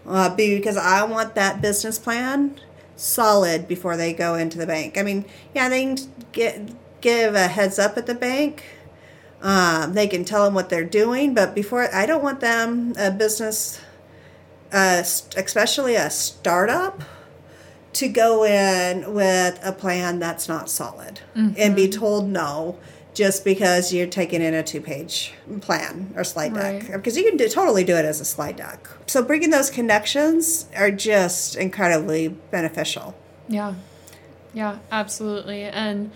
Uh, 0.06 0.34
because 0.34 0.76
I 0.76 1.04
want 1.04 1.34
that 1.34 1.62
business 1.62 1.98
plan 1.98 2.60
solid 2.96 3.68
before 3.68 3.96
they 3.96 4.12
go 4.12 4.34
into 4.34 4.58
the 4.58 4.66
bank. 4.66 4.98
I 4.98 5.02
mean, 5.02 5.24
yeah, 5.54 5.68
they 5.68 5.84
can 5.84 5.98
get 6.32 6.70
give 7.00 7.34
a 7.34 7.48
heads 7.48 7.78
up 7.78 7.96
at 7.96 8.06
the 8.06 8.14
bank. 8.14 8.64
Um, 9.42 9.92
they 9.94 10.08
can 10.08 10.24
tell 10.24 10.44
them 10.44 10.54
what 10.54 10.70
they're 10.70 10.84
doing, 10.84 11.34
but 11.34 11.54
before 11.54 11.94
I 11.94 12.06
don't 12.06 12.22
want 12.22 12.40
them 12.40 12.94
a 12.98 13.10
business 13.10 13.80
uh, 14.72 15.02
especially 15.36 15.94
a 15.94 16.10
startup, 16.10 17.02
to 17.92 18.08
go 18.08 18.44
in 18.44 19.14
with 19.14 19.58
a 19.64 19.72
plan 19.72 20.18
that's 20.18 20.48
not 20.48 20.68
solid 20.68 21.20
and 21.34 21.74
be 21.74 21.88
told 21.88 22.28
no 22.28 22.78
just 23.14 23.42
because 23.42 23.90
you're 23.90 24.06
taking 24.06 24.42
in 24.42 24.52
a 24.52 24.62
two 24.62 24.82
page 24.82 25.32
plan 25.62 26.12
or 26.14 26.22
slide 26.22 26.52
deck. 26.52 26.82
Right. 26.82 26.92
Because 26.92 27.16
you 27.16 27.24
can 27.24 27.38
do, 27.38 27.48
totally 27.48 27.84
do 27.84 27.96
it 27.96 28.04
as 28.04 28.20
a 28.20 28.26
slide 28.26 28.56
deck. 28.56 28.86
So 29.06 29.22
bringing 29.22 29.48
those 29.48 29.70
connections 29.70 30.66
are 30.76 30.90
just 30.90 31.56
incredibly 31.56 32.28
beneficial. 32.28 33.16
Yeah. 33.48 33.76
Yeah, 34.52 34.78
absolutely. 34.92 35.62
And 35.62 36.10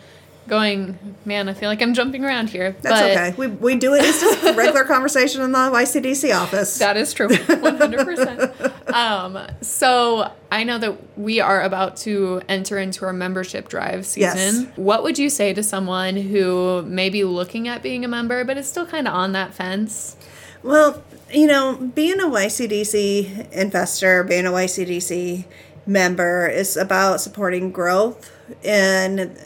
going, 0.48 0.98
man, 1.24 1.48
I 1.48 1.54
feel 1.54 1.68
like 1.68 1.80
I'm 1.80 1.94
jumping 1.94 2.24
around 2.24 2.50
here. 2.50 2.72
That's 2.82 3.00
but 3.00 3.10
okay. 3.10 3.34
We, 3.36 3.46
we 3.46 3.76
do 3.76 3.94
it 3.94 4.02
as 4.02 4.20
just 4.20 4.44
a 4.44 4.52
regular 4.52 4.84
conversation 4.94 5.42
in 5.42 5.52
the 5.52 5.58
YCDC 5.58 6.34
office. 6.34 6.78
That 6.78 6.96
is 6.96 7.12
true. 7.12 7.28
100%. 7.28 8.92
um, 8.92 9.38
so 9.60 10.32
I 10.50 10.64
know 10.64 10.78
that 10.78 11.18
we 11.18 11.40
are 11.40 11.62
about 11.62 11.96
to 11.98 12.42
enter 12.48 12.78
into 12.78 13.04
our 13.04 13.12
membership 13.12 13.68
drive 13.68 14.06
season. 14.06 14.64
Yes. 14.64 14.66
What 14.76 15.02
would 15.02 15.18
you 15.18 15.30
say 15.30 15.54
to 15.54 15.62
someone 15.62 16.16
who 16.16 16.82
may 16.82 17.10
be 17.10 17.24
looking 17.24 17.68
at 17.68 17.82
being 17.82 18.04
a 18.04 18.08
member, 18.08 18.44
but 18.44 18.56
is 18.56 18.68
still 18.68 18.86
kind 18.86 19.06
of 19.06 19.14
on 19.14 19.32
that 19.32 19.54
fence? 19.54 20.16
Well, 20.62 21.02
you 21.32 21.46
know, 21.46 21.76
being 21.76 22.20
a 22.20 22.24
YCDC 22.24 23.52
investor, 23.52 24.24
being 24.24 24.46
a 24.46 24.50
YCDC 24.50 25.44
member 25.86 26.46
is 26.46 26.76
about 26.76 27.20
supporting 27.20 27.70
growth 27.70 28.30
in 28.62 29.36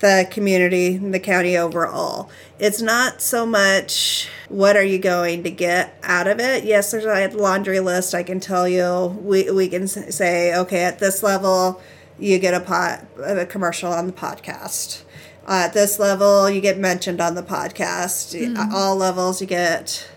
the 0.00 0.26
community, 0.30 0.96
the 0.96 1.20
county 1.20 1.56
overall. 1.56 2.30
It's 2.58 2.80
not 2.80 3.20
so 3.20 3.46
much 3.46 4.28
what 4.48 4.76
are 4.76 4.84
you 4.84 4.98
going 4.98 5.42
to 5.44 5.50
get 5.50 5.98
out 6.02 6.26
of 6.26 6.40
it. 6.40 6.64
Yes, 6.64 6.90
there's 6.90 7.04
a 7.04 7.36
laundry 7.36 7.80
list. 7.80 8.14
I 8.14 8.22
can 8.22 8.40
tell 8.40 8.68
you. 8.68 9.18
We 9.20 9.50
we 9.50 9.68
can 9.68 9.88
say, 9.88 10.54
okay, 10.56 10.84
at 10.84 10.98
this 10.98 11.22
level, 11.22 11.80
you 12.18 12.38
get 12.38 12.54
a 12.54 12.60
pot 12.60 13.06
a 13.22 13.46
commercial 13.46 13.92
on 13.92 14.06
the 14.06 14.12
podcast. 14.12 15.02
Uh, 15.46 15.64
at 15.66 15.74
this 15.74 15.98
level, 15.98 16.48
you 16.48 16.60
get 16.60 16.78
mentioned 16.78 17.20
on 17.20 17.34
the 17.34 17.42
podcast. 17.42 18.34
At 18.56 18.72
All 18.72 18.96
levels, 18.96 19.40
you 19.40 19.46
get 19.46 20.08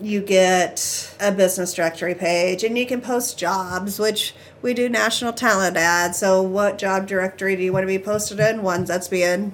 you 0.00 0.20
get 0.20 1.14
a 1.20 1.32
business 1.32 1.72
directory 1.72 2.14
page 2.14 2.64
and 2.64 2.76
you 2.76 2.84
can 2.84 3.00
post 3.00 3.38
jobs 3.38 3.98
which 3.98 4.34
we 4.66 4.74
do 4.74 4.88
national 4.88 5.32
talent 5.32 5.76
ads 5.76 6.18
so 6.18 6.42
what 6.42 6.76
job 6.76 7.06
directory 7.06 7.54
do 7.54 7.62
you 7.62 7.72
want 7.72 7.84
to 7.84 7.86
be 7.86 8.00
posted 8.00 8.40
in? 8.40 8.64
Ones 8.64 8.88
that's 8.88 9.06
being 9.06 9.52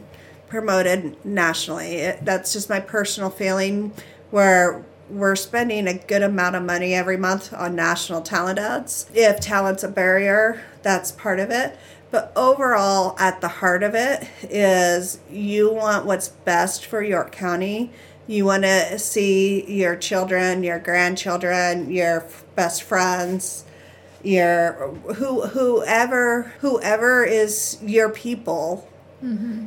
promoted 0.49 1.23
nationally. 1.23 1.97
It- 1.97 2.25
that's 2.25 2.55
just 2.55 2.71
my 2.71 2.81
personal 2.81 3.29
feeling 3.29 3.93
where 4.31 4.83
we're 5.11 5.37
spending 5.37 5.87
a 5.87 5.93
good 5.93 6.23
amount 6.23 6.57
of 6.57 6.63
money 6.63 6.95
every 6.95 7.19
month 7.19 7.53
on 7.53 7.77
national 7.77 8.23
talent 8.23 8.59
ads. 8.59 9.05
If 9.13 9.39
talent's 9.39 9.85
a 9.85 9.89
barrier 9.89 10.63
that's 10.81 11.13
part 11.13 11.41
of 11.41 11.51
it. 11.51 11.77
But 12.11 12.33
overall 12.35 13.15
at 13.19 13.43
the 13.43 13.49
heart 13.49 13.83
of 13.83 13.95
it 13.95 14.27
is 14.43 15.19
you 15.31 15.71
want 15.71 16.07
what's 16.07 16.29
best 16.29 16.87
for 16.87 17.03
york 17.03 17.33
county. 17.33 17.91
You 18.27 18.47
want 18.47 18.63
to 18.63 18.99
see 18.99 19.71
your 19.71 19.95
children, 19.95 20.65
your 20.65 20.79
grandchildren, 20.79 21.91
your 21.91 22.25
best 22.57 22.83
friends, 22.83 23.67
your 24.23 24.95
who 25.17 25.47
whoever 25.49 26.53
whoever 26.61 27.25
is 27.25 27.79
your 27.83 28.09
people. 28.11 28.89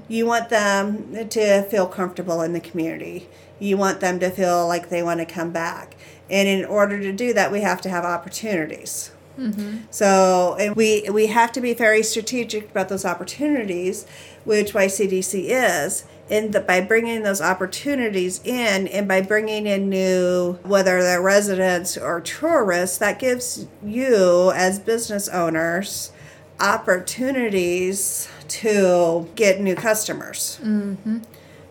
You 0.09 0.25
want 0.25 0.49
them 0.49 1.29
to 1.29 1.63
feel 1.63 1.87
comfortable 1.87 2.41
in 2.41 2.51
the 2.51 2.59
community. 2.59 3.29
You 3.57 3.77
want 3.77 4.01
them 4.01 4.19
to 4.19 4.29
feel 4.29 4.67
like 4.67 4.89
they 4.89 5.01
want 5.01 5.21
to 5.21 5.25
come 5.25 5.51
back. 5.51 5.95
And 6.29 6.47
in 6.47 6.65
order 6.65 6.99
to 6.99 7.13
do 7.13 7.33
that, 7.33 7.53
we 7.53 7.61
have 7.61 7.79
to 7.81 7.89
have 7.89 8.03
opportunities. 8.03 9.11
Mm-hmm. 9.37 9.77
So, 9.91 10.55
and 10.59 10.75
we 10.75 11.09
we 11.09 11.27
have 11.27 11.51
to 11.53 11.61
be 11.61 11.73
very 11.73 12.03
strategic 12.03 12.71
about 12.71 12.89
those 12.89 13.05
opportunities, 13.05 14.05
which 14.43 14.73
YCDC 14.73 15.45
is. 15.47 16.05
And 16.29 16.65
by 16.65 16.81
bringing 16.81 17.21
those 17.21 17.39
opportunities 17.39 18.41
in, 18.43 18.87
and 18.87 19.07
by 19.07 19.21
bringing 19.21 19.67
in 19.67 19.89
new, 19.89 20.53
whether 20.63 21.03
they're 21.03 21.21
residents 21.21 21.97
or 21.97 22.19
tourists, 22.21 22.97
that 22.97 23.19
gives 23.19 23.67
you 23.83 24.51
as 24.55 24.79
business 24.79 25.27
owners 25.29 26.11
opportunities 26.59 28.27
to 28.47 29.27
get 29.35 29.59
new 29.59 29.75
customers. 29.75 30.59
Mm-hmm. 30.63 31.19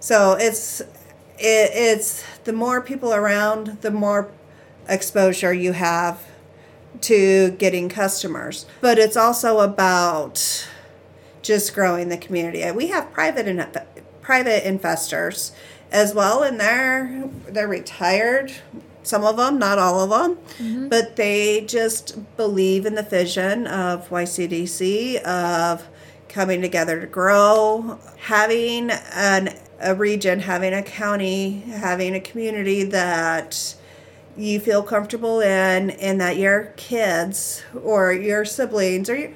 So 0.01 0.37
it's 0.39 0.81
it, 0.81 0.87
it's 1.39 2.25
the 2.45 2.53
more 2.53 2.81
people 2.81 3.13
around, 3.13 3.79
the 3.81 3.91
more 3.91 4.31
exposure 4.89 5.53
you 5.53 5.73
have 5.73 6.25
to 7.01 7.51
getting 7.53 7.89
customers. 7.89 8.67
But 8.81 8.99
it's 8.99 9.17
also 9.17 9.61
about 9.61 10.69
just 11.43 11.75
growing 11.75 12.09
the 12.09 12.17
community. 12.17 12.71
We 12.71 12.89
have 12.89 13.13
private 13.13 13.49
in, 13.49 13.67
private 14.25 14.67
investors 14.67 15.53
as 15.93 16.13
well, 16.13 16.43
and 16.43 16.59
they're 16.59 17.29
they're 17.47 17.69
retired. 17.69 18.53
Some 19.05 19.23
of 19.23 19.37
them, 19.37 19.59
not 19.59 19.79
all 19.79 20.01
of 20.01 20.11
them, 20.11 20.89
but 20.89 21.17
they 21.17 21.61
just 21.61 22.37
believe 22.39 22.87
in 22.87 22.95
the 22.95 23.03
vision 23.03 23.67
of 23.67 24.09
YCDC 24.09 25.21
of 25.23 25.87
coming 26.29 26.63
together 26.63 26.99
to 27.01 27.07
grow, 27.07 28.01
having 28.17 28.91
an 28.91 29.55
a 29.81 29.95
region, 29.95 30.41
having 30.41 30.73
a 30.73 30.83
county, 30.83 31.61
having 31.61 32.15
a 32.15 32.21
community 32.21 32.83
that 32.85 33.75
you 34.37 34.59
feel 34.59 34.83
comfortable 34.83 35.41
in, 35.41 35.91
and 35.91 36.21
that 36.21 36.39
your 36.39 36.73
kids 36.77 37.63
or 37.83 38.13
your 38.13 38.45
siblings 38.45 39.11
or 39.11 39.17
your, 39.17 39.31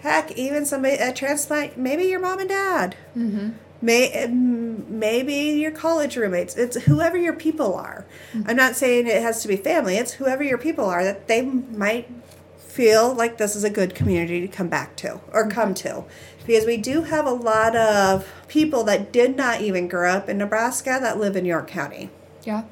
heck, 0.00 0.32
even 0.32 0.64
somebody 0.64 0.96
a 0.96 1.12
transplant, 1.12 1.76
maybe 1.76 2.04
your 2.04 2.20
mom 2.20 2.38
and 2.38 2.48
dad, 2.48 2.96
mm-hmm. 3.16 3.50
May 3.84 4.26
maybe 4.28 5.34
your 5.60 5.70
college 5.70 6.16
roommates. 6.16 6.56
It's 6.56 6.76
whoever 6.84 7.16
your 7.16 7.34
people 7.34 7.74
are. 7.74 8.06
Mm-hmm. 8.32 8.50
I'm 8.50 8.56
not 8.56 8.76
saying 8.76 9.06
it 9.06 9.22
has 9.22 9.42
to 9.42 9.48
be 9.48 9.56
family. 9.56 9.96
It's 9.96 10.14
whoever 10.14 10.42
your 10.42 10.58
people 10.58 10.86
are 10.86 11.04
that 11.04 11.28
they 11.28 11.42
might 11.42 12.10
feel 12.56 13.14
like 13.14 13.38
this 13.38 13.54
is 13.54 13.62
a 13.62 13.70
good 13.70 13.94
community 13.94 14.40
to 14.40 14.48
come 14.48 14.68
back 14.68 14.96
to 14.96 15.20
or 15.32 15.42
mm-hmm. 15.42 15.50
come 15.50 15.74
to 15.74 16.04
because 16.46 16.66
we 16.66 16.76
do 16.76 17.02
have 17.02 17.26
a 17.26 17.30
lot 17.30 17.76
of 17.76 18.30
people 18.48 18.84
that 18.84 19.12
did 19.12 19.36
not 19.36 19.60
even 19.60 19.86
grow 19.86 20.10
up 20.10 20.28
in 20.28 20.38
Nebraska 20.38 20.98
that 21.00 21.18
live 21.18 21.36
in 21.36 21.44
York 21.44 21.68
County. 21.68 22.10
Yeah. 22.42 22.64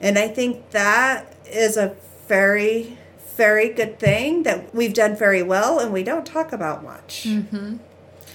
And 0.00 0.18
I 0.18 0.28
think 0.28 0.70
that 0.70 1.34
is 1.46 1.76
a 1.76 1.96
very, 2.28 2.98
very 3.36 3.68
good 3.70 3.98
thing 3.98 4.42
that 4.42 4.74
we've 4.74 4.94
done 4.94 5.16
very 5.16 5.42
well 5.42 5.78
and 5.78 5.92
we 5.92 6.02
don't 6.02 6.26
talk 6.26 6.52
about 6.52 6.84
much. 6.84 7.24
Mm-hmm. 7.26 7.76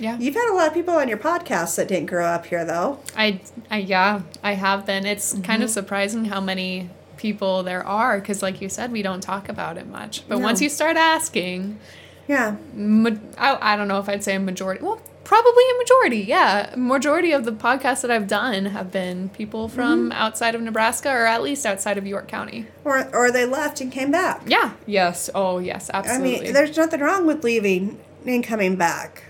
Yeah. 0.01 0.17
You've 0.17 0.35
had 0.35 0.49
a 0.51 0.55
lot 0.55 0.67
of 0.67 0.73
people 0.73 0.95
on 0.95 1.07
your 1.07 1.17
podcast 1.19 1.75
that 1.77 1.87
didn't 1.87 2.07
grow 2.07 2.25
up 2.25 2.45
here, 2.47 2.65
though. 2.65 2.99
I, 3.15 3.39
I 3.69 3.77
yeah, 3.77 4.21
I 4.43 4.53
have 4.53 4.85
been. 4.85 5.05
It's 5.05 5.31
kind 5.33 5.45
Mm-hmm. 5.45 5.61
of 5.63 5.69
surprising 5.69 6.25
how 6.25 6.41
many 6.41 6.89
people 7.17 7.61
there 7.63 7.85
are 7.85 8.19
because, 8.19 8.41
like 8.41 8.61
you 8.61 8.67
said, 8.69 8.91
we 8.91 9.01
don't 9.03 9.21
talk 9.21 9.47
about 9.47 9.77
it 9.77 9.87
much. 9.87 10.27
But 10.27 10.39
No. 10.39 10.43
once 10.43 10.59
you 10.61 10.69
start 10.69 10.97
asking, 10.97 11.79
Yeah. 12.27 12.55
ma- 12.73 13.11
I, 13.37 13.73
I 13.73 13.75
don't 13.77 13.87
know 13.87 13.99
if 13.99 14.09
I'd 14.09 14.23
say 14.23 14.35
a 14.35 14.39
majority. 14.39 14.83
Well, 14.83 14.99
probably 15.23 15.63
a 15.75 15.77
majority. 15.77 16.17
Yeah, 16.21 16.73
majority 16.75 17.31
of 17.31 17.45
the 17.45 17.51
podcasts 17.51 18.01
that 18.01 18.09
I've 18.09 18.27
done 18.27 18.65
have 18.65 18.91
been 18.91 19.29
people 19.29 19.69
from 19.69 20.09
Mm-hmm. 20.09 20.11
outside 20.13 20.55
of 20.55 20.61
Nebraska 20.61 21.09
or 21.11 21.27
at 21.27 21.43
least 21.43 21.63
outside 21.65 21.99
of 21.99 22.07
York 22.07 22.27
County. 22.27 22.65
Or, 22.83 23.07
or 23.15 23.29
they 23.31 23.45
left 23.45 23.81
and 23.81 23.91
came 23.91 24.09
back. 24.09 24.41
Yeah. 24.47 24.73
Yes. 24.87 25.29
Oh, 25.35 25.59
yes. 25.59 25.91
Absolutely 25.93 26.39
i 26.39 26.41
mean, 26.45 26.53
there's 26.53 26.75
nothing 26.75 27.01
wrong 27.01 27.27
with 27.27 27.43
leaving 27.43 27.99
and 28.25 28.43
coming 28.43 28.75
back. 28.77 29.25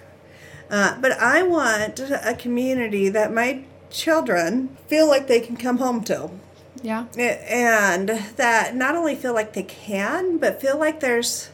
Uh, 0.72 0.98
but 1.02 1.12
I 1.20 1.44
want 1.44 2.00
a 2.00 2.34
community 2.34 3.10
that 3.10 3.32
my 3.34 3.64
children 3.90 4.76
feel 4.88 5.06
like 5.08 5.28
they 5.28 5.42
can 5.42 5.58
come 5.58 5.78
home 5.78 6.02
to. 6.06 6.30
yeah. 6.82 7.06
and 7.18 8.10
that 8.38 8.76
not 8.76 8.96
only 8.96 9.14
feel 9.16 9.34
like 9.34 9.54
they 9.54 9.64
can, 9.64 10.38
but 10.38 10.60
feel 10.62 10.80
like 10.80 11.00
there's 11.02 11.50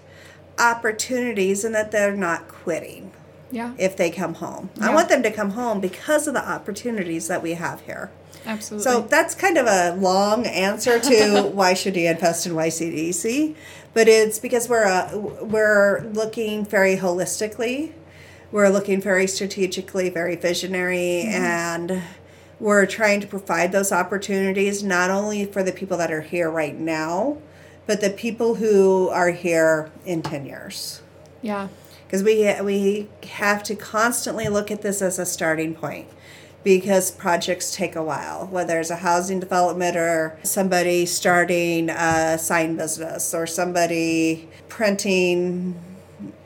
opportunities 0.59 1.63
and 1.65 1.73
that 1.75 1.91
they're 1.91 2.15
not 2.15 2.47
quitting 2.47 3.11
Yeah. 3.51 3.73
if 3.77 3.95
they 3.97 4.09
come 4.09 4.35
home. 4.35 4.69
I 4.81 4.93
want 4.93 5.09
them 5.09 5.23
to 5.23 5.31
come 5.31 5.51
home 5.51 5.79
because 5.79 6.27
of 6.27 6.33
the 6.33 6.47
opportunities 6.47 7.27
that 7.27 7.41
we 7.41 7.53
have 7.53 7.81
here. 7.81 8.11
Absolutely. 8.45 8.83
So 8.89 9.01
that's 9.01 9.35
kind 9.35 9.57
of 9.57 9.65
a 9.67 9.95
long 9.99 10.45
answer 10.45 10.99
to 10.99 11.41
why 11.53 11.73
should 11.73 11.95
you 11.95 12.09
invest 12.09 12.45
in 12.45 12.53
YCDC, 12.53 13.55
but 13.93 14.07
it's 14.07 14.39
because 14.39 14.69
we're 14.69 14.85
uh, 14.85 15.17
we're 15.41 16.01
looking 16.13 16.63
very 16.65 16.95
holistically, 16.97 17.91
we're 18.51 18.69
looking 18.69 19.01
very 19.01 19.27
strategically, 19.27 20.09
very 20.09 20.35
visionary, 20.35 21.23
mm-hmm. 21.25 21.43
and 21.43 22.03
we're 22.59 22.85
trying 22.85 23.19
to 23.21 23.27
provide 23.27 23.71
those 23.71 23.91
opportunities 23.91 24.83
not 24.83 25.09
only 25.09 25.45
for 25.45 25.63
the 25.63 25.71
people 25.71 25.97
that 25.97 26.11
are 26.11 26.21
here 26.21 26.49
right 26.49 26.77
now, 26.77 27.37
but 27.85 28.01
the 28.01 28.09
people 28.09 28.55
who 28.55 29.09
are 29.09 29.31
here 29.31 29.91
in 30.05 30.21
ten 30.21 30.45
years 30.45 31.01
yeah. 31.41 31.67
because 32.05 32.23
we 32.23 32.53
we 32.61 33.09
have 33.29 33.63
to 33.63 33.75
constantly 33.75 34.47
look 34.47 34.69
at 34.69 34.81
this 34.81 35.01
as 35.01 35.17
a 35.17 35.25
starting 35.25 35.73
point 35.73 36.07
because 36.63 37.11
projects 37.11 37.73
take 37.73 37.95
a 37.95 38.03
while 38.03 38.45
whether 38.47 38.79
it's 38.79 38.89
a 38.89 38.97
housing 38.97 39.39
development 39.39 39.95
or 39.95 40.37
somebody 40.43 41.05
starting 41.05 41.89
a 41.89 42.37
sign 42.37 42.75
business 42.75 43.33
or 43.33 43.47
somebody 43.47 44.49
printing 44.67 45.79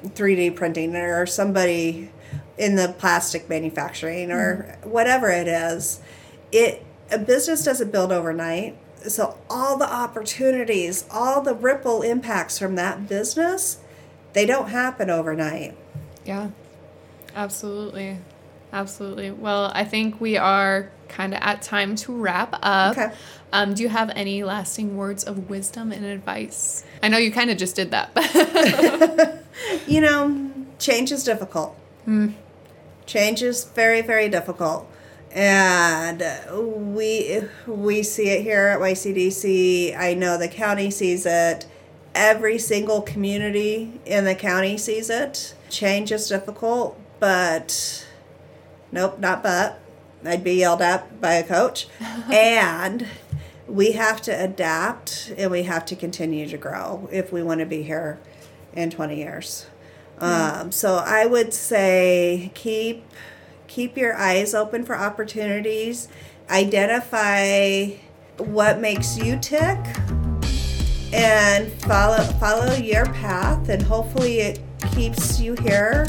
3D 0.03 0.55
printing 0.55 0.95
or 0.95 1.25
somebody 1.25 2.11
in 2.57 2.75
the 2.75 2.95
plastic 2.97 3.49
manufacturing 3.49 4.31
or 4.31 4.77
mm-hmm. 4.79 4.89
whatever 4.89 5.29
it 5.29 5.47
is. 5.47 5.99
It 6.51 6.85
a 7.11 7.17
business 7.17 7.65
doesn't 7.65 7.91
build 7.91 8.11
overnight. 8.11 8.77
So 9.07 9.37
all 9.49 9.77
the 9.77 9.91
opportunities, 9.91 11.05
all 11.11 11.41
the 11.41 11.55
ripple 11.55 12.01
impacts 12.03 12.57
from 12.57 12.75
that 12.75 13.09
business, 13.09 13.79
they 14.33 14.45
don't 14.45 14.69
happen 14.69 15.09
overnight. 15.09 15.75
Yeah, 16.23 16.51
absolutely. 17.35 18.19
Absolutely. 18.73 19.31
Well, 19.31 19.71
I 19.73 19.83
think 19.83 20.21
we 20.21 20.37
are 20.37 20.89
kind 21.09 21.33
of 21.33 21.39
at 21.41 21.61
time 21.61 21.95
to 21.97 22.13
wrap 22.13 22.57
up. 22.61 22.97
Okay. 22.97 23.13
Um, 23.51 23.73
do 23.73 23.83
you 23.83 23.89
have 23.89 24.09
any 24.15 24.43
lasting 24.43 24.95
words 24.95 25.25
of 25.25 25.49
wisdom 25.49 25.91
and 25.91 26.05
advice? 26.05 26.85
I 27.03 27.09
know 27.09 27.17
you 27.17 27.31
kind 27.31 27.49
of 27.49 27.57
just 27.57 27.75
did 27.75 27.91
that, 27.91 28.13
but 28.13 29.41
You 29.87 30.01
know, 30.01 30.51
change 30.79 31.11
is 31.11 31.23
difficult. 31.23 31.77
Change 33.05 33.43
is 33.43 33.65
very, 33.65 34.01
very 34.01 34.29
difficult. 34.29 34.87
And 35.31 36.23
we 36.93 37.41
we 37.65 38.03
see 38.03 38.29
it 38.29 38.41
here 38.41 38.67
at 38.67 38.79
YCDC. 38.79 39.97
I 39.97 40.13
know 40.13 40.37
the 40.37 40.49
county 40.49 40.91
sees 40.91 41.25
it. 41.25 41.65
Every 42.13 42.57
single 42.57 43.01
community 43.01 44.01
in 44.05 44.25
the 44.25 44.35
county 44.35 44.77
sees 44.77 45.09
it. 45.09 45.53
Change 45.69 46.11
is 46.11 46.27
difficult, 46.27 46.99
but 47.21 48.05
nope, 48.91 49.19
not 49.19 49.43
but. 49.43 49.79
I'd 50.23 50.43
be 50.43 50.53
yelled 50.53 50.81
at 50.81 51.19
by 51.19 51.33
a 51.33 51.43
coach. 51.43 51.87
and 52.31 53.07
we 53.67 53.93
have 53.93 54.21
to 54.23 54.31
adapt 54.31 55.33
and 55.37 55.49
we 55.49 55.63
have 55.63 55.85
to 55.85 55.95
continue 55.95 56.47
to 56.47 56.57
grow 56.57 57.07
if 57.11 57.31
we 57.31 57.41
want 57.41 57.59
to 57.59 57.65
be 57.65 57.83
here 57.83 58.19
in 58.73 58.89
20 58.89 59.17
years. 59.17 59.65
Um, 60.19 60.71
so 60.71 60.97
I 60.97 61.25
would 61.25 61.51
say 61.51 62.51
keep 62.53 63.03
keep 63.67 63.97
your 63.97 64.15
eyes 64.15 64.53
open 64.53 64.85
for 64.85 64.95
opportunities. 64.95 66.09
Identify 66.49 67.93
what 68.37 68.79
makes 68.79 69.17
you 69.17 69.39
tick 69.39 69.79
and 71.13 71.71
follow 71.83 72.17
follow 72.39 72.73
your 72.75 73.05
path 73.05 73.67
and 73.69 73.81
hopefully 73.81 74.39
it 74.39 74.59
keeps 74.93 75.39
you 75.39 75.55
here 75.55 76.05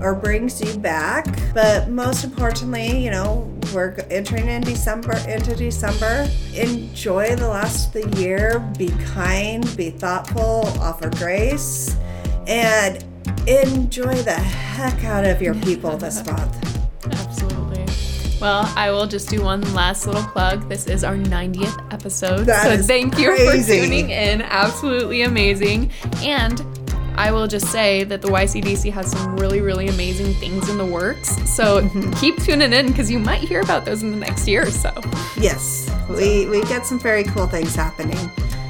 or 0.00 0.14
brings 0.14 0.60
you 0.60 0.78
back 0.78 1.26
but 1.54 1.88
most 1.88 2.24
importantly 2.24 3.02
you 3.02 3.10
know 3.10 3.52
we're 3.74 3.94
entering 4.10 4.48
in 4.48 4.62
december 4.62 5.16
into 5.28 5.54
december 5.54 6.28
enjoy 6.54 7.34
the 7.36 7.48
last 7.48 7.94
of 7.94 8.10
the 8.10 8.20
year 8.20 8.60
be 8.78 8.88
kind 9.14 9.76
be 9.76 9.90
thoughtful 9.90 10.66
offer 10.80 11.10
grace 11.10 11.96
and 12.46 13.04
enjoy 13.46 14.14
the 14.22 14.32
heck 14.32 15.04
out 15.04 15.24
of 15.24 15.40
your 15.40 15.54
people 15.54 15.96
this 15.96 16.24
month 16.30 16.54
absolutely. 17.12 17.66
Well, 18.40 18.70
I 18.76 18.90
will 18.90 19.06
just 19.06 19.30
do 19.30 19.42
one 19.42 19.62
last 19.72 20.06
little 20.06 20.22
plug. 20.22 20.68
This 20.68 20.86
is 20.86 21.04
our 21.04 21.16
90th 21.16 21.92
episode. 21.92 22.44
That 22.44 22.80
so 22.80 22.82
thank 22.82 23.18
you 23.18 23.28
crazy. 23.28 23.78
for 23.78 23.84
tuning 23.84 24.10
in. 24.10 24.42
Absolutely 24.42 25.22
amazing. 25.22 25.90
And 26.18 26.60
I 27.18 27.32
will 27.32 27.46
just 27.46 27.68
say 27.72 28.04
that 28.04 28.20
the 28.22 28.28
YCDC 28.28 28.92
has 28.92 29.10
some 29.10 29.36
really, 29.36 29.60
really 29.60 29.88
amazing 29.88 30.34
things 30.34 30.68
in 30.68 30.76
the 30.78 30.84
works. 30.84 31.28
So 31.50 31.80
Mm-hmm. 31.82 32.12
keep 32.12 32.36
tuning 32.42 32.72
in 32.72 32.86
because 32.88 33.10
you 33.10 33.18
might 33.18 33.40
hear 33.40 33.60
about 33.60 33.84
those 33.84 34.02
in 34.02 34.10
the 34.10 34.16
next 34.16 34.46
year 34.48 34.62
or 34.66 34.70
so. 34.70 34.92
yes 35.36 35.90
we 36.08 36.46
we 36.48 36.62
get 36.64 36.86
some 36.86 36.98
very 36.98 37.24
cool 37.24 37.46
things 37.46 37.74
happening 37.74 38.18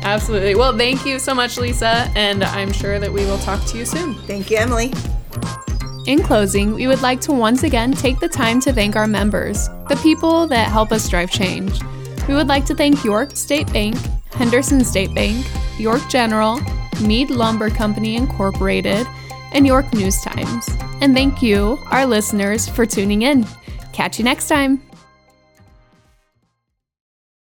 Absolutely. 0.03 0.55
Well, 0.55 0.77
thank 0.77 1.05
you 1.05 1.19
so 1.19 1.35
much, 1.35 1.59
Lisa. 1.59 2.09
And 2.15 2.45
I'm 2.45 2.73
sure 2.73 3.01
that 3.01 3.13
we 3.13 3.25
will 3.25 3.39
talk 3.39 3.65
to 3.67 3.77
you 3.79 3.85
soon. 3.85 4.15
thank 4.31 4.51
you 4.51 4.57
emily 4.59 4.93
In 6.07 6.23
closing, 6.23 6.75
we 6.75 6.87
would 6.87 7.03
like 7.03 7.21
to 7.23 7.33
once 7.33 7.65
again 7.65 7.91
take 7.93 8.21
the 8.21 8.29
time 8.29 8.61
to 8.61 8.73
thank 8.73 8.95
our 8.95 9.09
members, 9.09 9.69
the 9.89 9.99
people 10.03 10.47
that 10.47 10.69
help 10.71 10.93
us 10.93 11.09
drive 11.09 11.31
change. 11.33 11.81
We 12.29 12.35
would 12.35 12.47
like 12.47 12.65
to 12.67 12.75
thank 12.77 13.03
York 13.05 13.35
State 13.35 13.73
Bank, 13.73 13.97
Henderson 14.33 14.85
State 14.85 15.13
Bank, 15.15 15.45
York 15.79 16.03
General, 16.09 16.61
Mead 17.01 17.31
Lumber 17.31 17.71
Company 17.71 18.17
Incorporated, 18.17 19.07
and 19.53 19.67
York 19.67 19.93
News 19.95 20.21
Times. 20.21 20.69
And 21.01 21.15
thank 21.15 21.43
you, 21.43 21.79
our 21.87 22.07
listeners, 22.07 22.69
for 22.69 22.87
tuning 22.87 23.23
in. 23.23 23.47
Catch 23.93 24.19
you 24.19 24.25
next 24.25 24.49
time. 24.49 24.86